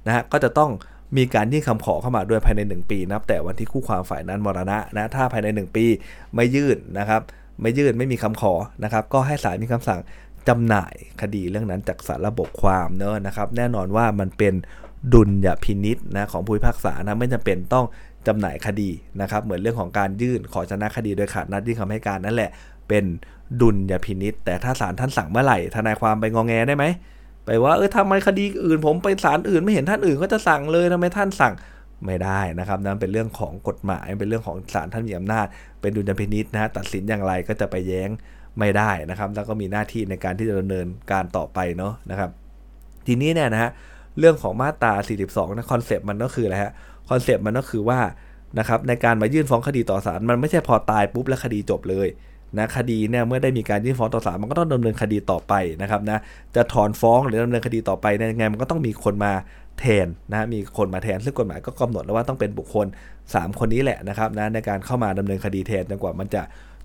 [0.07, 0.71] นะฮะก็จะต้อง
[1.17, 5.85] มีการยื่นคำขอเข้ามาด้วยภายใน 1 ปีนับแต่วันที่คู่ความฝ่ายนั้นมรณะนะ ถ้าภายใน 1 ปี
[6.35, 7.21] ไม่ยื่นนะครับ
[7.61, 9.99] ไม่ยื่นไม่มีคำขอนะครับ ก็ให้ศาลมีคำสั่ง
[10.47, 14.53] จำหน่ายคดีเรื่องนั้นจากสารระบบความเนอะนะครับ แน่นอนว่ามันเป็น
[15.13, 17.85] ดุลยพินิษนะของผู้พิพากษานะไม่จำเป็นต้อง
[18.27, 18.89] จำหน่ายคดี
[19.21, 22.49] นะครับ เหมือนเรื่องของการยื่นขอชนะคดีโดยขาดนัดยื่นคำให้การนั่นแหละ
[22.89, 23.05] เป็น
[23.61, 26.85] ดุลยพินิษแต่ถ้าศาลท่านสั่งเมื่อไหร่ทนายความไปงองแงได้ไหม
[27.45, 31.53] ไปว่าเออทำไมคดีอื่น ผมไปศาลอื่นไม่เห็นท่านอื่นก็จะสั่งเลยทำไมท่านสั่ง
[32.05, 35.47] ไม่ได้นะครับนั่นเป็นเรื่องของกฎหมายเป็นเรื่องของศาลท่านมีอำนาจ
[35.81, 38.09] เป็นดุลยพินิจนะตัดสินอย่างไรก็จะไปแย้ง
[38.59, 42.29] ไม่ได้นะครับ แล้วก็มีหน้าที่ในการที่จะดำเนินการต่อไปเนาะนะครับ
[43.07, 43.71] ทีนี้เนี่ยนะฮะ
[44.19, 44.93] เรื่องของมาตรา
[45.25, 46.73] 42นะคอนเซปต์มันก็คืออะไรฮะ
[47.09, 47.99] คอนเซปต์มันก็คือว่า
[48.59, 52.07] นะครับในการมายื่นฟ้องคดีต่อศาลมันไม่ใช่พอตายปุ๊บแล้วคดีจบเลย
[52.57, 56.17] นะคดีเนี่ยเมื่อได้มีการยื่นฟ้องต่อศาลมันก็ต้องดำเนินคดีต่อไปนะครับนะ
[56.55, 59.31] จะถอนฟ้องหรือดำเนินคดีต่อไปเนี่ยยังไงมันก็ต้องมีคนมา
[59.79, 62.87] แทนนะมีคนมาแทนซึ่งกฎหมายก็กำหนดแล้วว่าต้องเป็นบุคคล
[63.23, 66.41] 3 คนนี้แหละนะครับนะในการเข้ามาดำเนินคดีแทนจนกว่ามันจะ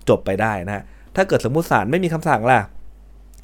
[0.09, 0.83] จบไปได้นะ
[1.15, 2.59] ถ้าเกิดสมมติศาลไม่มีคำสั่งล่ะ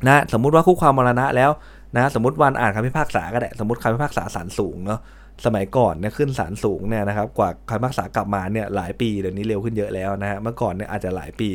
[0.08, 1.52] นะสมมุติว่าคู่ความมรณะแล้ว
[1.96, 5.00] นะสมมติวันอ่านคำพิพากษาก็ได้สมมติคำพิพากษาศาลสูงเนาะ
[5.46, 11.50] สมัยก่อนเนี่ยขึ้นศาลสูงเนี่ยนะครับกว่าคำพิพากษากลับมาเนี่ยหลายปีเดี๋ยวนี้เร็วขึ้นเยอะแล้วนะฮะเมื่อก่อนเนี่ยอาจจะหลายปี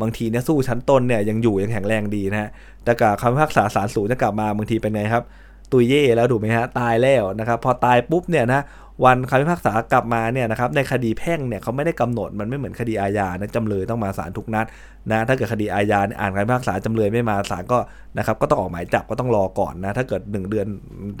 [0.00, 2.50] บางทีเนี่ยสู้ชั้นต้นเนี่ยยังอยู่ยังแข็งแรงดีนะฮะ
[2.84, 5.24] แต่กับคำพิพากษาศาลสูงจะกลับมาบางทีเป็นไงครับ
[5.72, 8.60] ตุยเย่แล้วถูกไหมฮะตายแล้วนะครับพอตายปุ๊บเนี่ยนะ
[9.04, 14.66] วันคำพิพากษากลับมาเนี่ยนะครับในคดีแพ่งเนี่ยเขาไม่ได้กำหนดมันไม่เหมือนคดีอาญานะจำเลยต้องมาศาลทุกนัด
[15.10, 17.78] นะถ้าเกิดคดีอาญาอ่านคำพิพากษาจำเลยไม่มาศาลก็
[18.18, 20.66] นะครับก็ต้องออกหมายจับก็ต้องรอก่อนนะถ้าเกิด 1 เดือน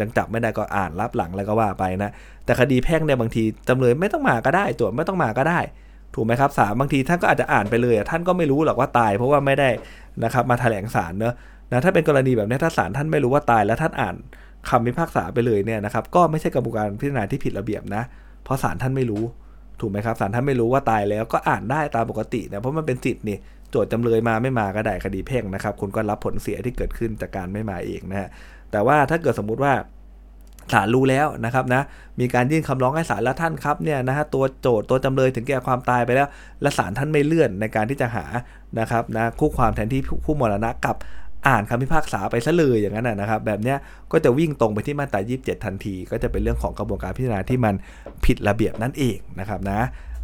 [0.00, 2.10] ยังจับไม่ได้ก็อ่านรับหลังแล้วก็ว่าไปนะ
[2.44, 5.60] แต่คดีแพ่งเนี่ยบางทีจำเลยไม่ต้องมาก็ได้โจทย์ไม่ต้องมาก็ได้
[6.14, 9.68] ถูกไหมครับศาลบางทีท่านก็อาจจะอ่านไปเลยท่านก็ไม่รู้หรอกว่าตาย เพราะว่าไม่ได้
[10.24, 11.34] นะครับมาแถลงศาลเนอะ
[11.72, 14.16] นะถ้าเป็นกรณีแบบนี้ถ้าศาลท่านไม่รู้ว่าตายแล้วท่านอ่าน
[14.70, 18.02] คำพิพากษาไปเลยเนี่ยนะครับก็ไม่ใช่กระบวนการพิจารณาที่ผิดระเบียบนะ
[18.44, 19.24] เพราะศาลท่านไม่รู้
[19.80, 23.38] ถูกไหมครับศาลท่านไม่รู้ว่าตายแล้วก็อ่านได้ตามปกตินะเพราะมันเป็นสิทธิ์นี่
[23.70, 28.28] โจทย์จำเลยมาไม่มาก็ได้คดีแพ่งนะครับคุณก็รับผลเสียที่เกิดขึ้นจากการไม่มาเองนะฮะ
[28.70, 29.72] แต่ว่าถ้าเกิดสมมุติว่า
[30.72, 31.82] ศาลรู้แล้วนะครับนะ
[32.20, 36.28] มีการยื่นคำร้องให้ศาลแล้วท่านครับเนี่ยนะฮะตัวโจทย์ตัวจำเลยถึงแก่ความตายไปแล้ว
[36.62, 38.24] และศาลท่านไม่เลื่อนในการที่จะหา
[38.80, 40.96] นะครับนะคู่ความแทนที่ผู้มรณะกับ
[41.46, 43.78] อ่านคำพิพากษาไปซะเลยอย่างนั้นนะครับ แบบเนี้ย
[44.12, 47.74] ก็จะวิ่งตรงไปที่มาตรา 27 ทันที ก็จะเป็นเรื่องของกระบวนการพิจารณาที่มัน
[48.24, 49.80] ผิดระเบียบนั่นเองนะครับนะ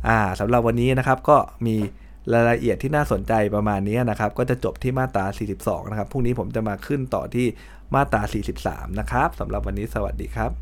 [0.09, 1.77] อ่าสำหรับวันนี้นะครับก็มี
[2.33, 5.25] รายละเอียดที่น่าสนใจประมาณนี้นะครับ ก็จะจบที่มาตรา
[5.59, 7.47] 42 นะครับพรุ่งนี้ผมจะมาขึ้นต่อที่
[7.95, 8.23] มาตรา
[8.61, 10.62] 43 นะครับสำหรับวันนี้สวัสดีครับ